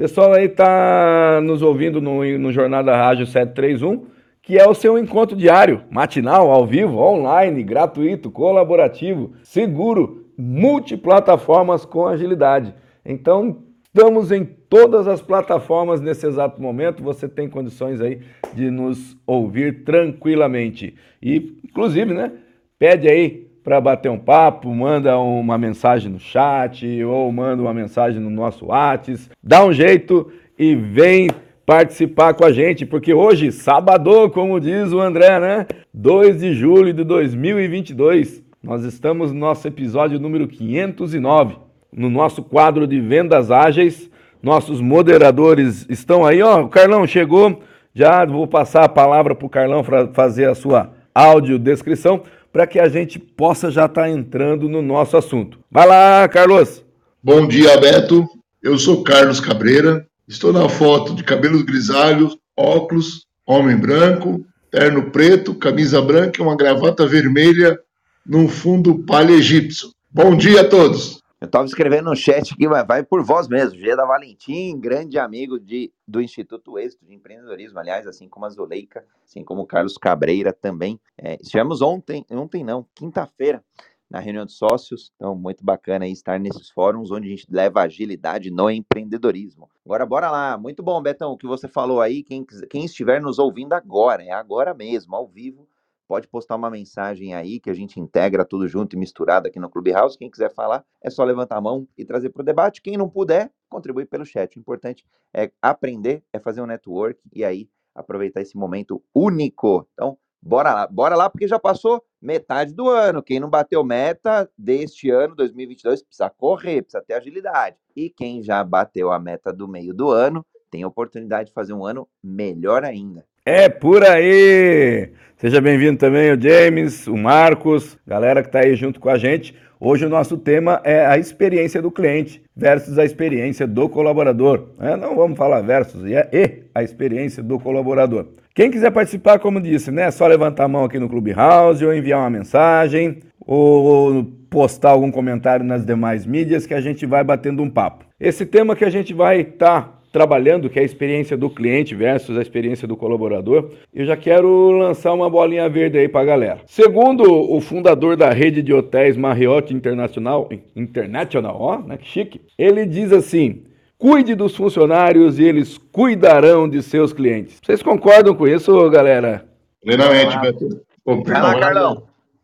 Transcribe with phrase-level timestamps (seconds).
[0.00, 4.06] pessoal aí está nos ouvindo no, no Jornada Rádio 731,
[4.40, 12.06] que é o seu encontro diário, matinal, ao vivo, online, gratuito, colaborativo, seguro, multiplataformas com
[12.06, 12.74] agilidade.
[13.04, 17.02] Então, estamos em todas as plataformas nesse exato momento.
[17.02, 18.22] Você tem condições aí
[18.54, 20.94] de nos ouvir tranquilamente.
[21.20, 22.32] E, inclusive, né?
[22.78, 28.20] Pede aí para bater um papo, manda uma mensagem no chat ou manda uma mensagem
[28.20, 29.30] no nosso WhatsApp.
[29.42, 31.28] Dá um jeito e vem
[31.66, 35.66] participar com a gente, porque hoje, sábado, como diz o André, né?
[35.94, 41.56] 2 de julho de 2022, nós estamos no nosso episódio número 509,
[41.92, 44.10] no nosso quadro de vendas ágeis.
[44.42, 46.62] Nossos moderadores estão aí, ó.
[46.62, 47.60] O Carlão chegou,
[47.94, 52.22] já vou passar a palavra para o Carlão para fazer a sua audiodescrição
[52.52, 55.58] para que a gente possa já estar tá entrando no nosso assunto.
[55.70, 56.84] Vai lá, Carlos.
[57.22, 58.26] Bom dia, Beto.
[58.62, 60.06] Eu sou Carlos Cabreira.
[60.26, 66.56] Estou na foto de cabelos grisalhos, óculos, homem branco, terno preto, camisa branca e uma
[66.56, 67.78] gravata vermelha
[68.24, 69.90] num fundo palha egípcio.
[70.10, 71.19] Bom dia a todos.
[71.40, 73.78] Eu estava escrevendo no chat aqui, mas vai por vós mesmo.
[73.78, 79.06] Geda Valentim, grande amigo de, do Instituto Êxito de Empreendedorismo, aliás, assim como a Zuleika,
[79.24, 81.00] assim como o Carlos Cabreira também.
[81.16, 83.64] É, estivemos ontem, ontem não, quinta-feira,
[84.10, 85.14] na reunião de sócios.
[85.16, 89.66] Então, muito bacana estar nesses fóruns onde a gente leva agilidade no empreendedorismo.
[89.82, 90.58] Agora, bora lá.
[90.58, 92.22] Muito bom, Betão, o que você falou aí.
[92.22, 95.66] Quem, quem estiver nos ouvindo agora, é agora mesmo, ao vivo
[96.10, 99.70] pode postar uma mensagem aí que a gente integra tudo junto e misturado aqui no
[99.70, 100.18] Clubhouse.
[100.18, 102.82] Quem quiser falar, é só levantar a mão e trazer para o debate.
[102.82, 104.56] Quem não puder, contribui pelo chat.
[104.56, 109.86] O importante é aprender, é fazer um network e aí aproveitar esse momento único.
[109.92, 113.22] Então, bora lá, bora lá, porque já passou metade do ano.
[113.22, 117.76] Quem não bateu meta deste ano, 2022, precisa correr, precisa ter agilidade.
[117.94, 121.72] E quem já bateu a meta do meio do ano, tem a oportunidade de fazer
[121.72, 123.24] um ano melhor ainda.
[123.52, 125.08] É por aí!
[125.36, 129.56] Seja bem-vindo também o James, o Marcos, galera que está aí junto com a gente.
[129.80, 134.68] Hoje o nosso tema é a experiência do cliente versus a experiência do colaborador.
[134.78, 138.28] É, não vamos falar versus, é e a experiência do colaborador.
[138.54, 141.92] Quem quiser participar, como disse, né, é só levantar a mão aqui no Clubhouse ou
[141.92, 147.64] enviar uma mensagem ou postar algum comentário nas demais mídias que a gente vai batendo
[147.64, 148.04] um papo.
[148.20, 151.94] Esse tema que a gente vai estar tá trabalhando, que é a experiência do cliente
[151.94, 156.24] versus a experiência do colaborador, eu já quero lançar uma bolinha verde aí para a
[156.24, 156.60] galera.
[156.66, 162.84] Segundo o fundador da rede de hotéis Marriott Internacional, International, ó, né, que chique, ele
[162.84, 163.62] diz assim:
[163.96, 167.58] cuide dos funcionários e eles cuidarão de seus clientes.
[167.62, 169.46] Vocês concordam com isso, galera?
[169.82, 170.82] Plenamente, Beto.
[171.04, 172.02] Vai lá, Carlão.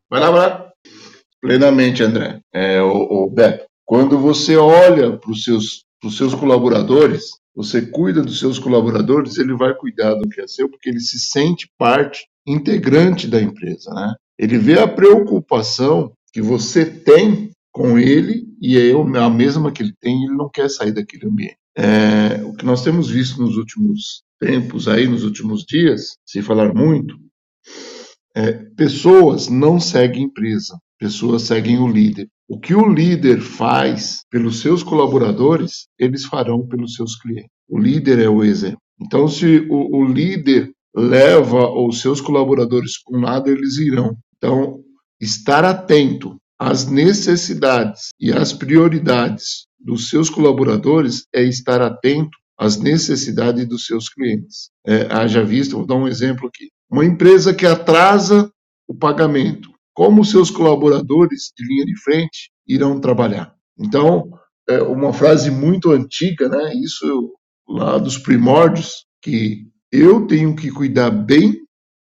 [0.09, 0.73] Vai lá, vai lá.
[1.41, 2.41] Plenamente, André.
[2.53, 8.39] É, o, o Beto, quando você olha para os seus, seus colaboradores, você cuida dos
[8.39, 13.27] seus colaboradores, ele vai cuidar do que é seu, porque ele se sente parte integrante
[13.27, 14.15] da empresa, né?
[14.39, 19.95] Ele vê a preocupação que você tem com ele e é a mesma que ele
[19.99, 21.57] tem, ele não quer sair daquele ambiente.
[21.75, 26.75] É, o que nós temos visto nos últimos tempos, aí nos últimos dias, se falar
[26.75, 27.19] muito,
[28.35, 32.29] é, pessoas não seguem empresa, pessoas seguem o líder.
[32.49, 37.51] O que o líder faz pelos seus colaboradores, eles farão pelos seus clientes.
[37.69, 38.81] O líder é o exemplo.
[39.01, 44.17] Então, se o, o líder leva os seus colaboradores para um lado, eles irão.
[44.37, 44.81] Então,
[45.21, 53.69] estar atento às necessidades e às prioridades dos seus colaboradores é estar atento às necessidades
[53.69, 54.71] dos seus clientes.
[54.87, 56.69] É, haja vista, vou dar um exemplo aqui.
[56.91, 58.51] Uma empresa que atrasa
[58.89, 63.55] o pagamento como seus colaboradores de linha de frente irão trabalhar.
[63.79, 64.29] Então,
[64.69, 66.75] é uma frase muito antiga, né?
[66.75, 67.33] Isso
[67.67, 71.57] lá dos primórdios, que eu tenho que cuidar bem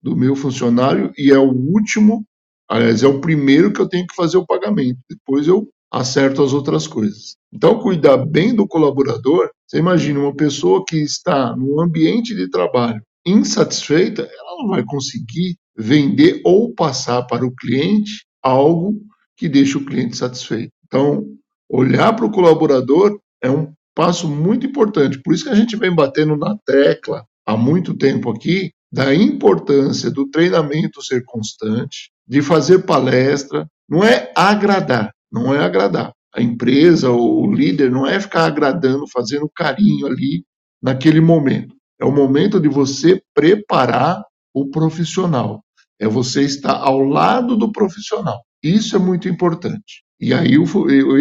[0.03, 2.25] do meu funcionário e é o último,
[2.67, 4.99] aliás, é o primeiro que eu tenho que fazer o pagamento.
[5.09, 7.37] Depois eu acerto as outras coisas.
[7.53, 13.03] Então, cuidar bem do colaborador, você imagina uma pessoa que está no ambiente de trabalho
[13.27, 19.01] insatisfeita, ela não vai conseguir vender ou passar para o cliente algo
[19.37, 20.73] que deixe o cliente satisfeito.
[20.87, 21.25] Então,
[21.69, 25.21] olhar para o colaborador é um passo muito importante.
[25.23, 30.11] Por isso que a gente vem batendo na tecla há muito tempo aqui da importância
[30.11, 36.13] do treinamento ser constante, de fazer palestra, não é agradar, não é agradar.
[36.35, 40.45] A empresa ou o líder não é ficar agradando, fazendo carinho ali
[40.83, 41.75] naquele momento.
[42.01, 44.23] É o momento de você preparar
[44.55, 45.65] o profissional.
[46.01, 48.43] É você estar ao lado do profissional.
[48.63, 50.03] Isso é muito importante.
[50.21, 50.55] E aí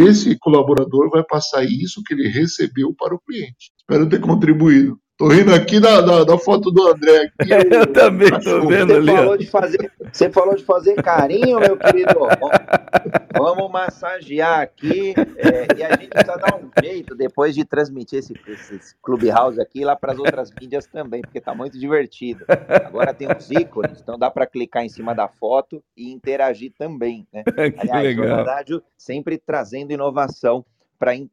[0.08, 3.72] esse colaborador vai passar isso que ele recebeu para o cliente.
[3.80, 5.00] Espero ter contribuído.
[5.22, 7.32] Tô rindo aqui da, da, da foto do André.
[7.38, 9.16] Aqui, eu também tô vendo você ali.
[9.16, 12.28] Falou de fazer, você falou de fazer carinho, meu querido.
[13.38, 15.14] Vamos massagear aqui.
[15.38, 19.86] É, e a gente precisa dar um jeito depois de transmitir esse, esse Clubhouse aqui
[19.86, 22.44] lá para as outras mídias também, porque tá muito divertido.
[22.84, 27.28] Agora tem os ícones, então dá para clicar em cima da foto e interagir também.
[27.32, 27.44] Né?
[27.78, 28.44] Aliás, legal.
[28.98, 30.66] sempre trazendo inovação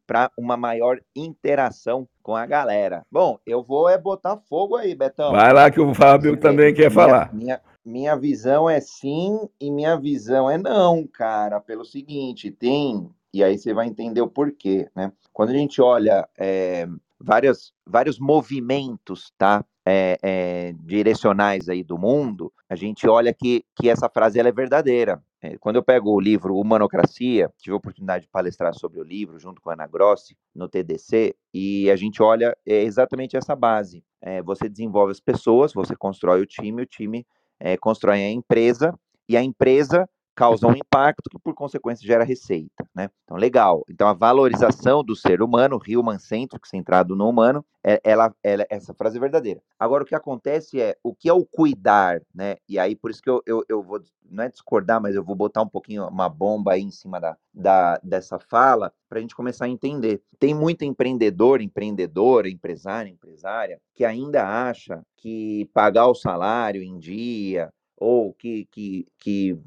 [0.06, 3.04] para uma maior interação com a galera.
[3.12, 5.32] Bom, eu vou é botar fogo aí, Betão.
[5.32, 7.34] Vai lá que o Fábio também quer minha, falar.
[7.34, 13.44] Minha, minha visão é sim e minha visão é não, cara, pelo seguinte, tem, e
[13.44, 15.12] aí você vai entender o porquê, né?
[15.32, 16.88] Quando a gente olha é,
[17.20, 19.64] vários, vários movimentos, tá?
[19.90, 24.52] É, é, direcionais aí do mundo, a gente olha que, que essa frase ela é
[24.52, 25.22] verdadeira.
[25.40, 29.38] É, quando eu pego o livro Humanocracia, tive a oportunidade de palestrar sobre o livro
[29.38, 34.04] junto com a Ana Grossi no TDC, e a gente olha é exatamente essa base.
[34.20, 37.24] É, você desenvolve as pessoas, você constrói o time, o time
[37.60, 38.98] é, constrói a empresa,
[39.28, 40.08] e a empresa
[40.38, 43.10] causa um impacto que, por consequência, gera receita, né?
[43.24, 43.84] Então, legal.
[43.90, 48.94] Então, a valorização do ser humano, human centric, centrado no humano, é, ela, ela, essa
[48.94, 49.60] frase é verdadeira.
[49.76, 52.56] Agora, o que acontece é, o que é o cuidar, né?
[52.68, 54.00] E aí, por isso que eu, eu, eu vou,
[54.30, 57.36] não é discordar, mas eu vou botar um pouquinho, uma bomba aí em cima da,
[57.52, 60.22] da dessa fala, para a gente começar a entender.
[60.38, 67.72] Tem muito empreendedor, empreendedora, empresário, empresária, que ainda acha que pagar o salário em dia,
[67.98, 69.58] ou que, que, que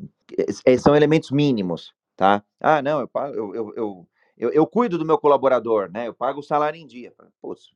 [0.65, 2.43] é, são elementos mínimos, tá?
[2.59, 4.07] Ah, não, eu, eu, eu,
[4.37, 6.07] eu, eu, cuido do meu colaborador, né?
[6.07, 7.13] Eu pago o salário em dia.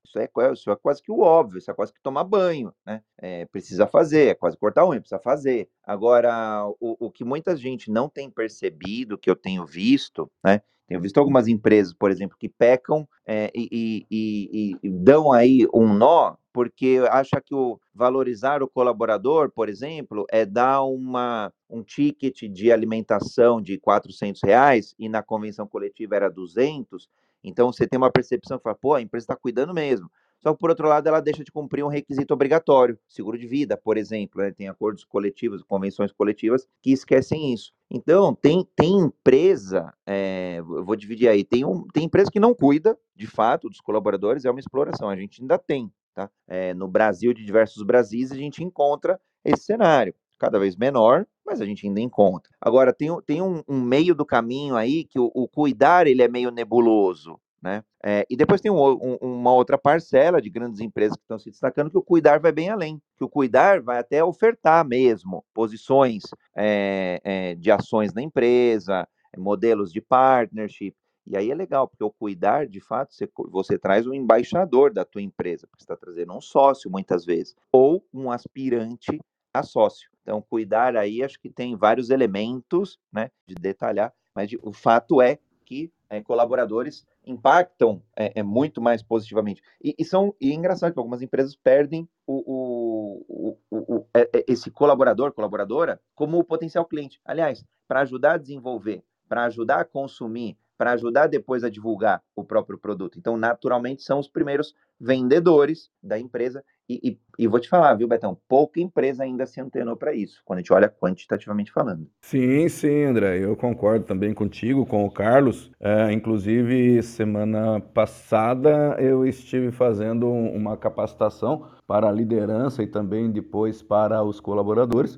[0.04, 3.02] Isso é, isso é quase que o óbvio, isso é quase que tomar banho, né?
[3.18, 5.69] É, precisa fazer, é quase cortar unha, precisa fazer.
[5.84, 10.62] Agora, o, o que muita gente não tem percebido, que eu tenho visto, né?
[10.88, 15.68] Tenho visto algumas empresas, por exemplo, que pecam é, e, e, e, e, dão aí
[15.74, 21.84] um nó, porque acha que o valorizar o colaborador, por exemplo, é dar uma, um
[21.84, 27.10] ticket de alimentação de 400 reais e na convenção coletiva era 200,
[27.44, 30.10] então você tem uma percepção que fala, pô, a empresa está cuidando mesmo.
[30.40, 33.75] Só que, por outro lado, ela deixa de cumprir um requisito obrigatório, seguro de vida,
[33.75, 34.50] por exemplo, né?
[34.52, 37.74] tem acordos coletivos, convenções coletivas que esquecem isso.
[37.92, 42.56] Então, tem, tem empresa, é, eu vou dividir aí, tem, um, tem empresa que não
[42.56, 45.92] cuida, de fato, dos colaboradores, é uma exploração, a gente ainda tem.
[46.15, 46.29] Tá?
[46.47, 51.59] É, no Brasil, de diversos Brasis, a gente encontra esse cenário cada vez menor, mas
[51.59, 52.51] a gente ainda encontra.
[52.59, 56.27] Agora, tem, tem um, um meio do caminho aí que o, o, cuidar ele é
[56.27, 57.38] meio nebuloso.
[57.62, 57.83] Né?
[58.03, 61.50] É, e depois tem um, um, uma outra parcela de grandes empresas que estão se
[61.50, 66.23] destacando que o cuidar vai bem além, que o cuidar vai até ofertar mesmo posições
[66.56, 69.07] é, de ações na empresa,
[69.38, 70.95] modelos de partnership.
[71.27, 75.04] E aí é legal, porque o cuidar, de fato, você, você traz um embaixador da
[75.04, 79.19] tua empresa, porque você está trazendo um sócio muitas vezes, ou um aspirante
[79.54, 80.10] a sócio.
[80.22, 85.22] Então, cuidar aí, acho que tem vários elementos, né, de detalhar, mas de, o fato
[85.22, 89.62] é que é, colaboradores impactam é, é, muito mais positivamente.
[89.83, 94.21] E, e, são, e é engraçado que algumas empresas perdem o, o, o, o é,
[94.21, 97.19] é, esse colaborador, colaboradora, como potencial cliente.
[97.25, 102.44] Aliás, para ajudar a desenvolver, para ajudar a consumir, para ajudar depois a divulgar o
[102.44, 103.18] próprio produto.
[103.18, 106.63] Então, naturalmente, são os primeiros vendedores da empresa.
[106.88, 108.38] E, e, e vou te falar, viu, Betão?
[108.47, 112.07] Pouca empresa ainda se antenou para isso, quando a gente olha quantitativamente falando.
[112.21, 113.44] Sim, sim, André.
[113.44, 115.71] Eu concordo também contigo, com o Carlos.
[115.80, 123.81] É, inclusive, semana passada eu estive fazendo uma capacitação para a liderança e também depois
[123.81, 125.18] para os colaboradores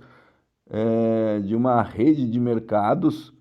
[0.69, 3.33] é, de uma rede de mercados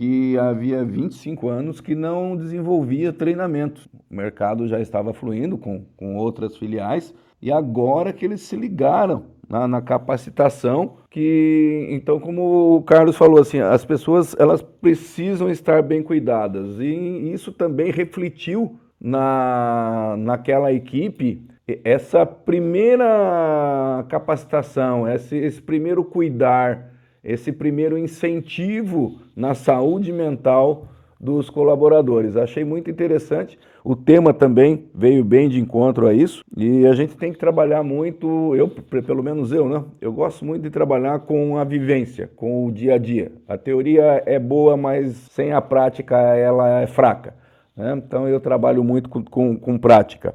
[0.00, 3.86] que havia 25 anos que não desenvolvia treinamento.
[4.10, 9.26] O mercado já estava fluindo com, com outras filiais e agora que eles se ligaram
[9.46, 15.82] na, na, capacitação que então como o Carlos falou assim as pessoas elas precisam estar
[15.82, 21.46] bem cuidadas e isso também refletiu na naquela equipe
[21.84, 26.90] essa primeira capacitação esse, esse primeiro cuidar
[27.22, 30.86] esse primeiro incentivo na saúde mental
[31.20, 32.34] dos colaboradores.
[32.34, 33.58] Achei muito interessante.
[33.84, 37.82] O tema também veio bem de encontro a isso e a gente tem que trabalhar
[37.82, 39.84] muito, eu, pelo menos eu, né?
[40.00, 43.32] Eu gosto muito de trabalhar com a vivência, com o dia a dia.
[43.46, 47.34] A teoria é boa, mas sem a prática ela é fraca.
[47.76, 47.94] Né?
[47.96, 50.34] Então eu trabalho muito com, com, com prática.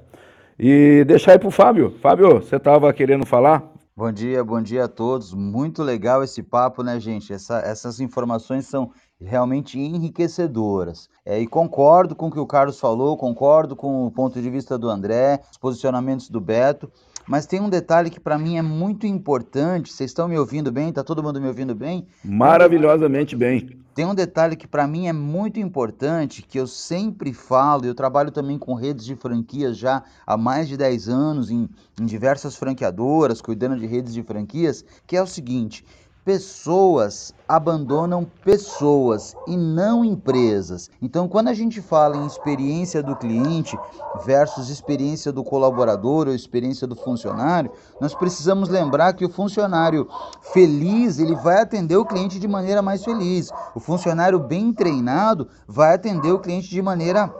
[0.58, 1.96] E deixar aí para o Fábio.
[2.01, 3.75] Fábio, você estava querendo falar?
[3.98, 5.34] Bom dia, bom dia a todos.
[5.34, 7.32] Muito legal esse papo, né, gente?
[7.32, 11.08] Essa, essas informações são realmente enriquecedoras.
[11.25, 14.78] É, e concordo com o que o Carlos falou, concordo com o ponto de vista
[14.78, 16.92] do André, os posicionamentos do Beto.
[17.25, 19.94] Mas tem um detalhe que para mim é muito importante.
[19.94, 20.92] Vocês estão me ouvindo bem?
[20.92, 22.06] Tá todo mundo me ouvindo bem?
[22.22, 23.80] Maravilhosamente bem.
[23.96, 28.30] Tem um detalhe que para mim é muito importante, que eu sempre falo, eu trabalho
[28.30, 33.40] também com redes de franquias já há mais de 10 anos, em, em diversas franqueadoras,
[33.40, 35.86] cuidando de redes de franquias, que é o seguinte:
[36.25, 40.89] pessoas abandonam pessoas e não empresas.
[41.00, 43.77] Então, quando a gente fala em experiência do cliente
[44.25, 50.10] versus experiência do colaborador ou experiência do funcionário, nós precisamos lembrar que o funcionário
[50.51, 53.51] feliz, ele vai atender o cliente de maneira mais feliz.
[53.75, 57.32] O funcionário bem treinado vai atender o cliente de maneira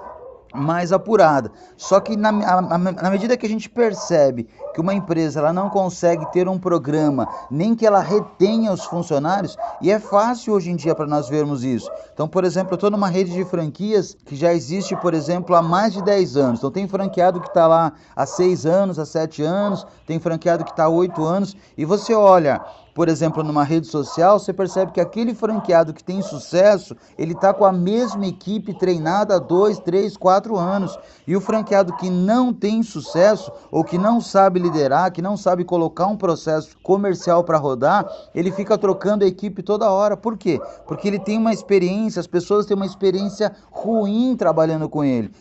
[0.56, 1.52] mais apurada.
[1.78, 6.32] Só que na, na medida que a gente percebe que uma empresa ela não consegue
[6.32, 10.96] ter um programa, nem que ela retenha os funcionários, e é fácil hoje em dia
[10.96, 11.90] para nós vermos isso.
[12.14, 15.62] Então, por exemplo, eu estou numa rede de franquias que já existe, por exemplo, há
[15.62, 16.60] mais de 10 anos.
[16.60, 20.72] Então, tem franqueado que está lá há 6 anos, há 7 anos, tem franqueado que
[20.72, 22.62] está há 8 anos, e você olha
[22.96, 27.54] por exemplo, numa rede social, você percebe que aquele franqueado que tem sucesso, ele está
[27.54, 30.98] com a mesma equipe treinada há dois, três, quatro anos.
[31.28, 35.66] E o franqueado que não tem sucesso ou que não sabe liderar, que não sabe
[35.66, 40.16] colocar um processo comercial para rodar, ele fica trocando a equipe toda hora.
[40.16, 40.62] Por quê?
[40.88, 45.34] Porque ele tem uma experiência, as pessoas têm uma experiência ruim trabalhando com ele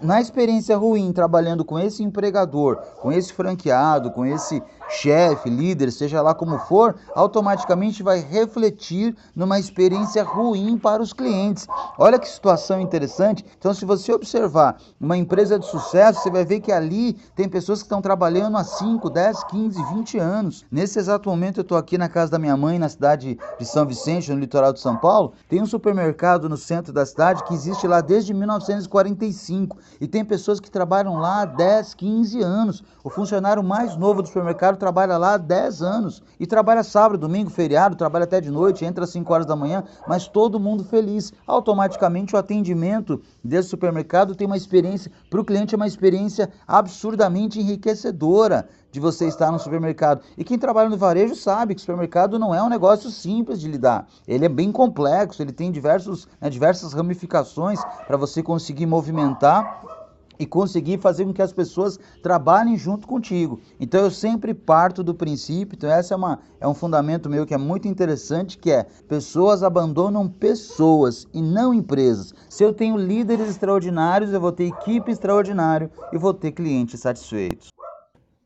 [0.00, 6.20] na experiência ruim trabalhando com esse empregador, com esse franqueado, com esse chefe, líder, seja
[6.22, 11.66] lá como for, automaticamente vai refletir numa experiência ruim para os clientes.
[11.98, 13.44] Olha que situação interessante.
[13.58, 17.80] Então, se você observar uma empresa de sucesso, você vai ver que ali tem pessoas
[17.80, 20.64] que estão trabalhando há 5, 10, 15, 20 anos.
[20.70, 23.86] Nesse exato momento, eu estou aqui na casa da minha mãe, na cidade de São
[23.86, 25.32] Vicente, no litoral de São Paulo.
[25.48, 30.60] Tem um supermercado no centro da cidade que existe lá desde 1945 e tem pessoas
[30.60, 32.82] que trabalham lá há 10, 15 anos.
[33.04, 37.48] O funcionário mais novo do supermercado trabalha lá há 10 anos e trabalha sábado, domingo,
[37.48, 41.32] feriado, trabalha até de noite, entra às 5 horas da manhã, mas todo mundo feliz.
[41.46, 47.60] Automaticamente o atendimento desse supermercado tem uma experiência, para o cliente é uma experiência absurdamente
[47.60, 50.22] enriquecedora de você estar no supermercado.
[50.36, 53.68] E quem trabalha no varejo sabe que o supermercado não é um negócio simples de
[53.68, 54.08] lidar.
[54.26, 60.01] Ele é bem complexo, ele tem diversos, né, diversas ramificações para você conseguir movimentar
[60.38, 63.60] e conseguir fazer com que as pessoas trabalhem junto contigo.
[63.78, 67.54] Então eu sempre parto do princípio, então essa é, uma, é um fundamento meu que
[67.54, 72.34] é muito interessante, que é pessoas abandonam pessoas e não empresas.
[72.48, 77.68] Se eu tenho líderes extraordinários, eu vou ter equipe extraordinária e vou ter clientes satisfeitos.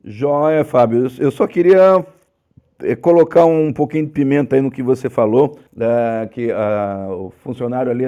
[0.04, 1.10] Joia, Fábio.
[1.18, 2.06] Eu só queria
[2.80, 7.30] eh, colocar um pouquinho de pimenta aí no que você falou, da, que a, o
[7.42, 8.04] funcionário ali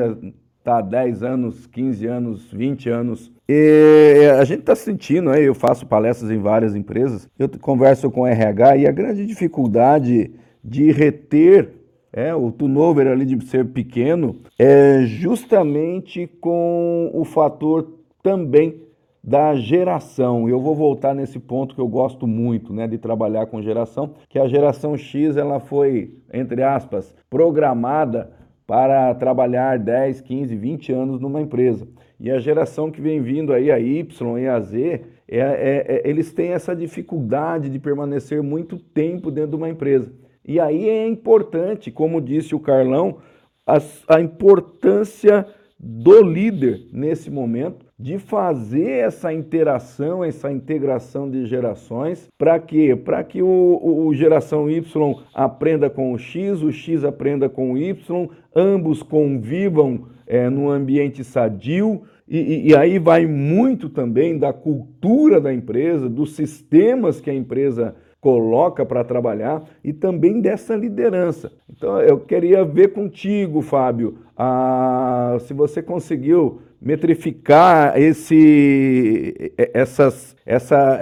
[0.69, 3.33] está há 10 anos, 15 anos, 20 anos.
[3.49, 8.77] E a gente está sentindo, eu faço palestras em várias empresas, eu converso com RH
[8.77, 10.31] e a grande dificuldade
[10.63, 11.71] de reter
[12.13, 17.89] é, o turnover ali de ser pequeno é justamente com o fator
[18.23, 18.83] também
[19.23, 20.49] da geração.
[20.49, 24.39] Eu vou voltar nesse ponto que eu gosto muito, né, de trabalhar com geração, que
[24.39, 28.31] a geração X ela foi, entre aspas, programada
[28.69, 31.89] para trabalhar 10, 15, 20 anos numa empresa.
[32.21, 36.03] E a geração que vem vindo aí, a Y e a Z, é, é, é,
[36.05, 40.13] eles têm essa dificuldade de permanecer muito tempo dentro de uma empresa.
[40.45, 43.21] E aí é importante, como disse o Carlão,
[43.67, 45.47] a, a importância
[45.81, 52.95] do líder nesse momento de fazer essa interação, essa integração de gerações, para quê?
[52.95, 57.79] Para que o, o, geração Y aprenda com o X, o X aprenda com o
[57.79, 65.41] Y, ambos convivam é, num ambiente sadio, e, e, aí vai muito também da cultura
[65.41, 71.51] da empresa, dos sistemas que a empresa coloca para trabalhar e também dessa liderança.
[71.71, 81.01] Então eu queria ver contigo, Fábio, a, se você conseguiu metrificar esse, essas, essa,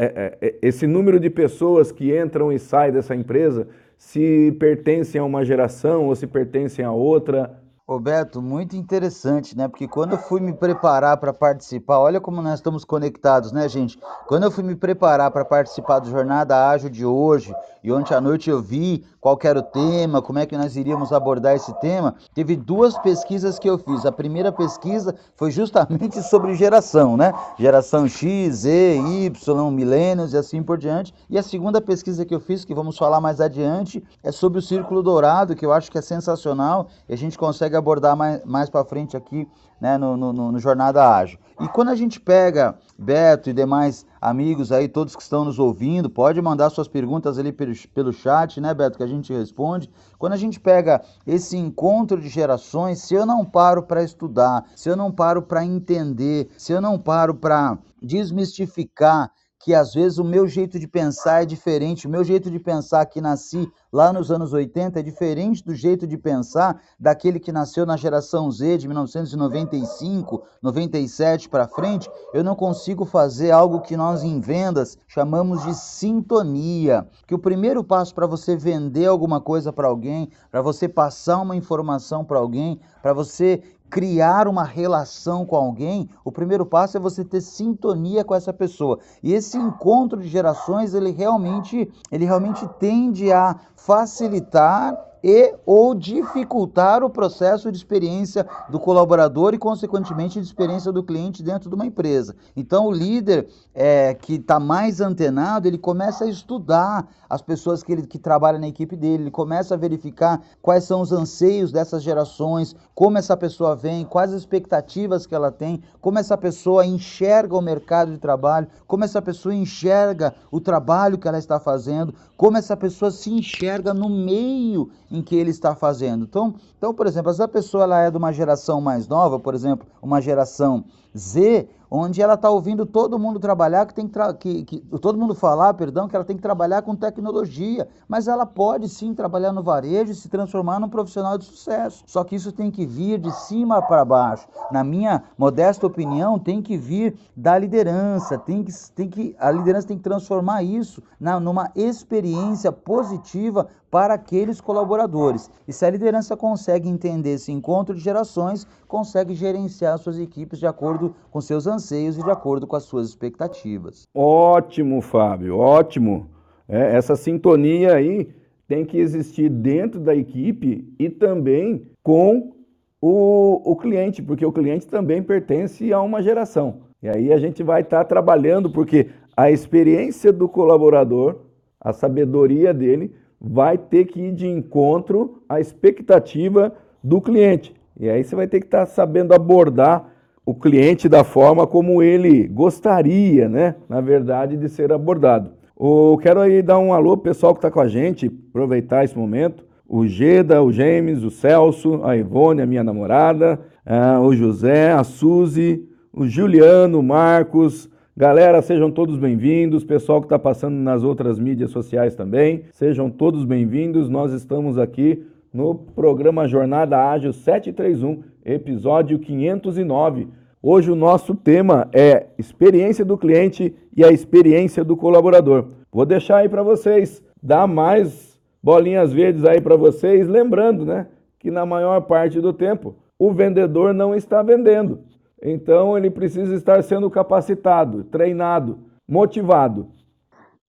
[0.62, 3.68] esse número de pessoas que entram e saem dessa empresa,
[3.98, 7.58] se pertencem a uma geração ou se pertencem a outra.
[7.88, 9.68] Roberto, muito interessante, né?
[9.68, 13.96] Porque quando eu fui me preparar para participar, olha como nós estamos conectados, né, gente?
[14.26, 18.20] Quando eu fui me preparar para participar do Jornada Ágil de hoje, e ontem à
[18.20, 22.16] noite eu vi qual era o tema, como é que nós iríamos abordar esse tema,
[22.34, 24.04] teve duas pesquisas que eu fiz.
[24.04, 27.32] A primeira pesquisa foi justamente sobre geração, né?
[27.56, 31.14] Geração X, Z, Y, milênios e assim por diante.
[31.30, 34.62] E a segunda pesquisa que eu fiz, que vamos falar mais adiante, é sobre o
[34.62, 38.44] círculo dourado, que eu acho que é sensacional, e a gente consegue consegue abordar mais,
[38.44, 39.46] mais para frente aqui
[39.80, 41.38] né, no, no, no, Jornada Ágil.
[41.60, 46.08] E quando a gente pega Beto e demais amigos aí, todos que estão nos ouvindo,
[46.08, 49.90] pode mandar suas perguntas ali pelo, pelo chat, né, Beto, que a gente responde.
[50.18, 54.88] Quando a gente pega esse encontro de gerações, se eu não paro para estudar, se
[54.88, 59.30] eu não paro para entender, se eu não paro para desmistificar
[59.66, 63.04] que às vezes o meu jeito de pensar é diferente, o meu jeito de pensar
[63.04, 67.84] que nasci lá nos anos 80 é diferente do jeito de pensar daquele que nasceu
[67.84, 74.22] na geração Z de 1995, 97 para frente, eu não consigo fazer algo que nós
[74.22, 77.04] em vendas chamamos de sintonia.
[77.26, 81.56] Que o primeiro passo para você vender alguma coisa para alguém, para você passar uma
[81.56, 87.24] informação para alguém, para você criar uma relação com alguém, o primeiro passo é você
[87.24, 88.98] ter sintonia com essa pessoa.
[89.22, 97.02] E esse encontro de gerações, ele realmente, ele realmente tende a facilitar e ou dificultar
[97.02, 101.86] o processo de experiência do colaborador e, consequentemente, de experiência do cliente dentro de uma
[101.86, 102.34] empresa.
[102.56, 107.92] Então, o líder é, que está mais antenado, ele começa a estudar as pessoas que,
[107.92, 112.02] ele, que trabalham na equipe dele, ele começa a verificar quais são os anseios dessas
[112.02, 117.56] gerações, como essa pessoa vem, quais as expectativas que ela tem, como essa pessoa enxerga
[117.56, 122.56] o mercado de trabalho, como essa pessoa enxerga o trabalho que ela está fazendo, como
[122.56, 126.24] essa pessoa se enxerga no meio em que ele está fazendo.
[126.24, 129.54] Então, então por exemplo, se a pessoa ela é de uma geração mais nova, por
[129.54, 130.84] exemplo, uma geração
[131.16, 135.34] Z, onde ela está ouvindo todo mundo trabalhar, que tem que, que, que, todo mundo
[135.34, 139.62] falar, perdão, que ela tem que trabalhar com tecnologia, mas ela pode sim trabalhar no
[139.62, 142.04] varejo e se transformar num profissional de sucesso.
[142.06, 144.46] Só que isso tem que vir de cima para baixo.
[144.70, 149.88] Na minha modesta opinião, tem que vir da liderança, tem que, tem que a liderança
[149.88, 155.50] tem que transformar isso na, numa experiência positiva para aqueles colaboradores.
[155.66, 160.66] E se a liderança consegue entender esse encontro de gerações, consegue gerenciar suas equipes de
[160.66, 164.02] acordo com seus anseios e de acordo com as suas expectativas.
[164.14, 166.28] Ótimo, Fábio, ótimo.
[166.68, 168.28] É, essa sintonia aí
[168.68, 172.52] tem que existir dentro da equipe e também com
[173.00, 176.82] o, o cliente, porque o cliente também pertence a uma geração.
[177.02, 181.36] E aí a gente vai estar tá trabalhando, porque a experiência do colaborador,
[181.80, 186.72] a sabedoria dele, vai ter que ir de encontro à expectativa
[187.02, 187.74] do cliente.
[187.98, 190.12] E aí você vai ter que estar tá sabendo abordar
[190.44, 193.74] o cliente da forma como ele gostaria, né?
[193.88, 195.50] Na verdade, de ser abordado.
[195.78, 199.64] Eu quero aí dar um alô pessoal que está com a gente, aproveitar esse momento.
[199.88, 205.04] O Geda, o James, o Celso, a Ivone, a minha namorada, uh, o José, a
[205.04, 207.90] Suzy, o Juliano, o Marcos.
[208.18, 209.84] Galera, sejam todos bem-vindos.
[209.84, 214.08] Pessoal que está passando nas outras mídias sociais também, sejam todos bem-vindos.
[214.08, 220.28] Nós estamos aqui no programa Jornada Ágil 731, episódio 509.
[220.62, 225.66] Hoje o nosso tema é experiência do cliente e a experiência do colaborador.
[225.92, 231.06] Vou deixar aí para vocês, dar mais bolinhas verdes aí para vocês, lembrando, né,
[231.38, 235.00] que na maior parte do tempo o vendedor não está vendendo.
[235.42, 239.90] Então ele precisa estar sendo capacitado, treinado, motivado.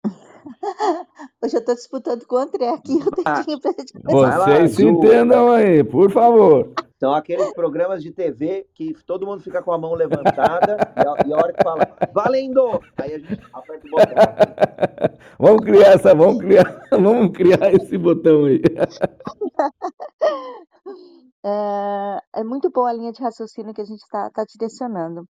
[1.43, 5.51] Hoje eu estou disputando com o André aqui, o dedinho pra gente Vocês se entendam
[5.53, 6.73] aí, por favor.
[7.03, 11.27] São aqueles programas de TV que todo mundo fica com a mão levantada e, a,
[11.27, 12.81] e a hora que fala, valendo!
[12.97, 14.15] Aí a gente aperta o botão.
[15.37, 18.63] vamos criar essa, vamos criar, vamos criar esse botão aí.
[21.45, 25.29] É, é muito boa a linha de raciocínio que a gente está tá direcionando.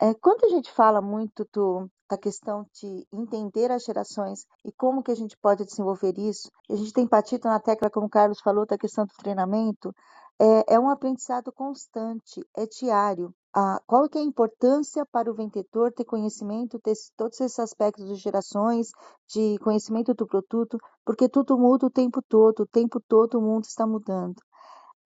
[0.00, 5.02] É, quando a gente fala muito do, da questão de entender as gerações e como
[5.02, 8.40] que a gente pode desenvolver isso, a gente tem batido na tecla, como o Carlos
[8.40, 9.94] falou, da questão do treinamento,
[10.40, 13.32] é, é um aprendizado constante, é diário.
[13.56, 18.04] Ah, qual que é a importância para o vendedor ter conhecimento de todos esses aspectos
[18.08, 18.90] de gerações,
[19.28, 23.64] de conhecimento do produto, porque tudo muda o tempo todo, o tempo todo o mundo
[23.64, 24.34] está mudando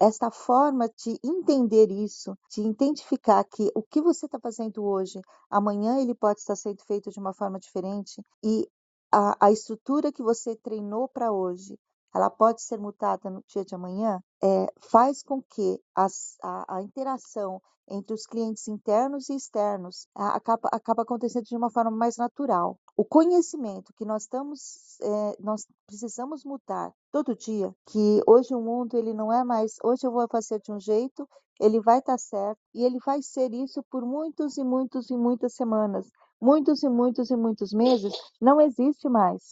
[0.00, 5.98] esta forma de entender isso, de identificar que o que você está fazendo hoje, amanhã
[6.00, 8.68] ele pode estar sendo feito de uma forma diferente e
[9.12, 11.78] a, a estrutura que você treinou para hoje,
[12.14, 16.82] ela pode ser mutada no dia de amanhã, é, faz com que as, a, a,
[16.82, 22.16] interação entre os clientes internos e externos a, acaba, acaba acontecendo de uma forma mais
[22.16, 22.78] natural.
[22.96, 28.96] O conhecimento que nós estamos, é, nós precisamos mudar todo dia, que hoje o mundo
[28.96, 31.28] ele não é mais, hoje eu vou fazer de um jeito,
[31.60, 35.16] ele vai estar tá certo e ele vai ser isso por muitos e muitos e
[35.16, 36.06] muitas semanas,
[36.40, 39.42] muitos e muitos e muitos meses, não existe mais.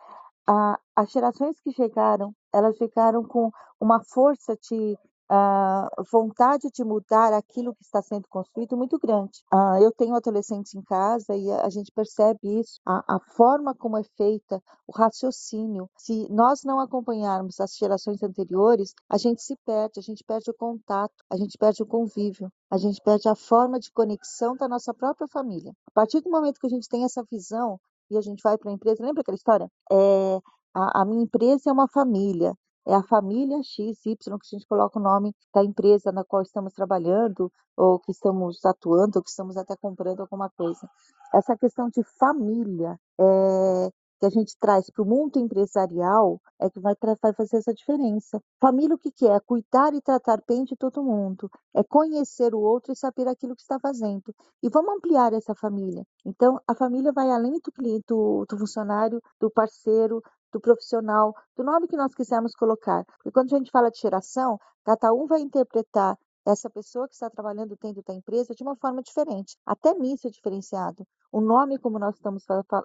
[0.47, 4.97] A, as gerações que chegaram, elas chegaram com uma força de,
[5.31, 9.43] uh, vontade de mudar aquilo que está sendo construído muito grande.
[9.53, 13.75] Uh, eu tenho adolescentes em casa e a, a gente percebe isso, a, a, forma
[13.75, 15.89] como é feita, o raciocínio.
[15.97, 20.55] Se nós não acompanharmos as gerações anteriores, a gente se perde, a gente perde o
[20.55, 24.95] contato, a gente perde o convívio, a gente perde a forma de conexão da nossa
[24.95, 25.73] própria família.
[25.89, 27.79] A partir do momento que a gente tem essa visão
[28.11, 29.71] e a gente vai para a empresa, lembra aquela história?
[29.91, 30.41] É,
[30.75, 32.55] a, a minha empresa é uma família,
[32.87, 36.73] é a família XY que a gente coloca o nome da empresa na qual estamos
[36.73, 40.89] trabalhando, ou que estamos atuando, ou que estamos até comprando alguma coisa.
[41.35, 46.81] Essa questão de família é, que a gente traz para o mundo empresarial é que
[46.81, 48.41] vai, vai, fazer essa diferença.
[48.61, 49.39] Família, o que, que é?
[49.41, 53.63] Cuidar e tratar bem de todo mundo, é conhecer o outro e saber aquilo que
[53.63, 54.35] está fazendo.
[54.63, 56.05] E vamos ampliar essa família.
[56.25, 61.63] Então, a família vai além do cliente, do, do funcionário, do parceiro, do profissional, do
[61.63, 63.05] nome que nós quisermos colocar.
[63.05, 67.29] Porque quando a gente fala de geração, cada um vai interpretar essa pessoa que está
[67.29, 69.57] trabalhando dentro da empresa de uma forma diferente.
[69.67, 71.07] Até nisso é diferenciado.
[71.33, 72.45] O nome como nós estamos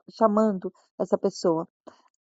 [0.09, 1.67] chamando essa pessoa.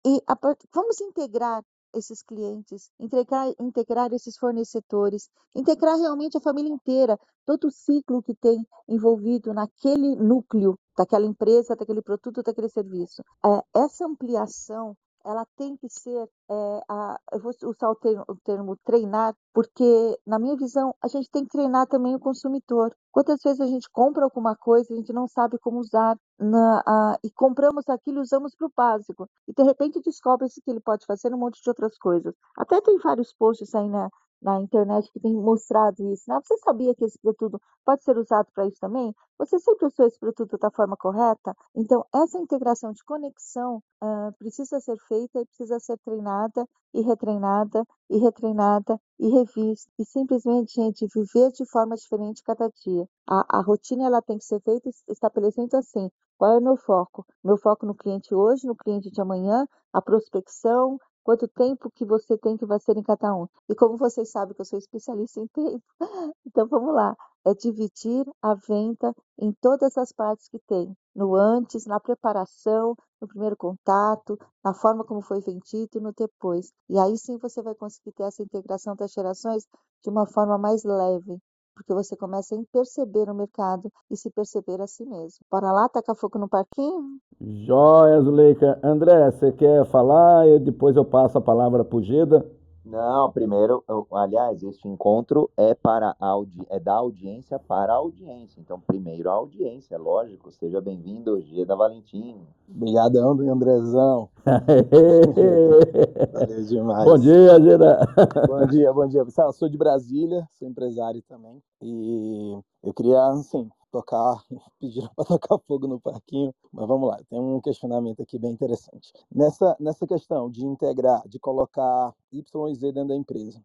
[0.05, 0.37] E a,
[0.73, 1.63] vamos integrar
[1.95, 8.35] esses clientes, integrar, integrar esses fornecedores, integrar realmente a família inteira, todo o ciclo que
[8.35, 13.23] tem envolvido naquele núcleo daquela empresa, daquele produto, daquele serviço.
[13.45, 18.37] É, essa ampliação ela tem que ser, é, a, eu vou usar o termo, o
[18.37, 22.95] termo, treinar, porque, na minha visão, a gente tem que treinar também o consumidor.
[23.11, 27.19] Quantas vezes a gente compra alguma coisa, a gente não sabe como usar, na, a,
[27.25, 31.05] e compramos aquilo e usamos para o básico, e de repente descobre-se que ele pode
[31.05, 32.35] fazer um monte de outras coisas.
[32.57, 34.09] Até tem vários posts aí na,
[34.41, 36.25] na internet que tem mostrado isso.
[36.29, 36.39] Né?
[36.43, 39.15] Você sabia que esse produto pode ser usado para isso também?
[39.39, 41.55] Você sempre usou esse produto da forma correta?
[41.75, 47.85] Então, essa integração de conexão uh, precisa ser feita e precisa ser treinada e retreinada
[48.09, 49.91] e retreinada e revista.
[49.99, 53.07] E simplesmente, gente, viver de forma diferente cada dia.
[53.29, 56.11] A, a rotina ela tem que ser feita estabelecendo assim.
[56.39, 57.27] Qual é o meu foco?
[57.43, 62.39] Meu foco no cliente hoje, no cliente de amanhã, a prospecção, quanto tempo que você
[62.39, 63.49] tem que vai ser em cada um.
[63.69, 65.83] E como vocês sabem que eu sou especialista em tempo,
[66.47, 67.17] então vamos lá.
[67.45, 73.27] É dividir a venda em todas as partes que tem, no antes, na preparação, no
[73.27, 76.73] primeiro contato, na forma como foi vendido e no depois.
[76.89, 79.67] E aí sim você vai conseguir ter essa integração das gerações
[80.05, 81.41] de uma forma mais leve,
[81.77, 85.45] porque você começa a perceber o mercado e se perceber a si mesmo.
[85.51, 87.19] Bora lá, tacar fogo no parquinho?
[87.39, 88.81] Joia, Zuleika.
[88.83, 92.45] André, você quer falar e depois eu passo a palavra para o Geda?
[92.87, 98.61] Não, primeiro, eu, aliás, este encontro é para audi é da audiência para a audiência.
[98.61, 100.53] Então, primeiro a audiência, lógico.
[100.53, 102.41] Seja bem-vindo, Geda Valentim.
[102.73, 104.29] Obrigadão, Andrezão.
[106.33, 107.05] Valeu demais.
[107.05, 107.99] Bom dia, Geda.
[108.47, 109.25] bom dia, bom dia.
[109.25, 111.61] Pessoal, eu sou de Brasília, sou empresário também.
[111.83, 114.45] E eu queria, assim, tocar,
[114.79, 119.13] pediram para tocar fogo no parquinho, mas vamos lá, tem um questionamento aqui bem interessante.
[119.35, 123.63] Nessa, nessa questão de integrar, de colocar Y e Z dentro da empresa,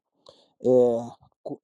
[0.63, 0.69] é,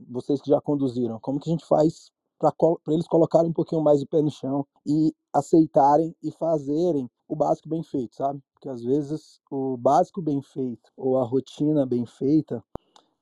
[0.10, 2.54] vocês que já conduziram, como que a gente faz para
[2.90, 7.68] eles colocarem um pouquinho mais o pé no chão e aceitarem e fazerem o básico
[7.68, 8.42] bem feito, sabe?
[8.54, 12.64] Porque às vezes o básico bem feito ou a rotina bem feita,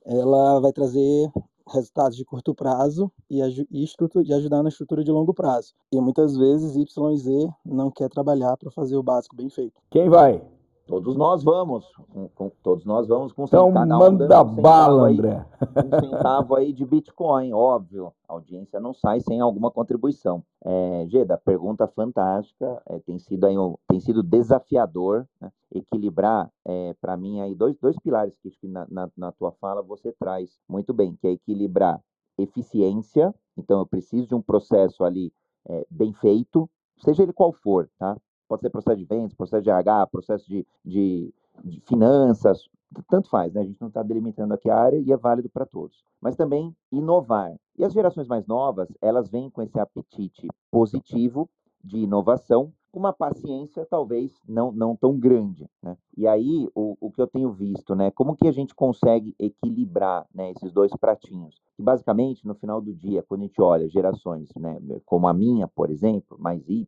[0.06, 1.32] ela vai trazer
[1.68, 3.40] resultados de curto prazo e,
[3.72, 5.74] e, ajudar na estrutura de longo prazo.
[5.92, 9.82] E muitas vezes Y e Z não quer trabalhar para fazer o básico bem feito.
[9.90, 10.42] Quem vai?
[10.88, 15.16] Todos nós vamos, com, com, todos nós vamos com então, cada manda um bala, aí,
[15.16, 15.46] André.
[15.84, 18.14] um centavo aí de Bitcoin, óbvio.
[18.28, 20.44] A audiência não sai sem alguma contribuição.
[20.64, 22.82] É, Geda, pergunta fantástica.
[22.88, 25.52] É, tem sido aí um, tem sido desafiador né?
[25.74, 30.12] equilibrar, é, para mim aí dois, dois pilares que na, na, na tua fala você
[30.12, 32.00] traz muito bem, que é equilibrar
[32.38, 33.34] eficiência.
[33.58, 35.34] Então eu preciso de um processo ali
[35.68, 36.70] é, bem feito,
[37.00, 38.16] seja ele qual for, tá?
[38.48, 42.70] Pode ser processo de vendas, processo de RH, processo de, de, de finanças,
[43.10, 43.62] tanto faz, né?
[43.62, 46.04] A gente não está delimitando aqui a área e é válido para todos.
[46.22, 47.54] Mas também inovar.
[47.78, 51.50] E as gerações mais novas, elas vêm com esse apetite positivo
[51.84, 55.98] de inovação, uma paciência talvez não, não tão grande, né?
[56.18, 58.12] E aí, o, o que eu tenho visto, né?
[58.12, 61.62] Como que a gente consegue equilibrar né, esses dois pratinhos?
[61.76, 65.68] Que basicamente, no final do dia, quando a gente olha gerações, né, como a minha,
[65.68, 66.88] por exemplo, mais Y,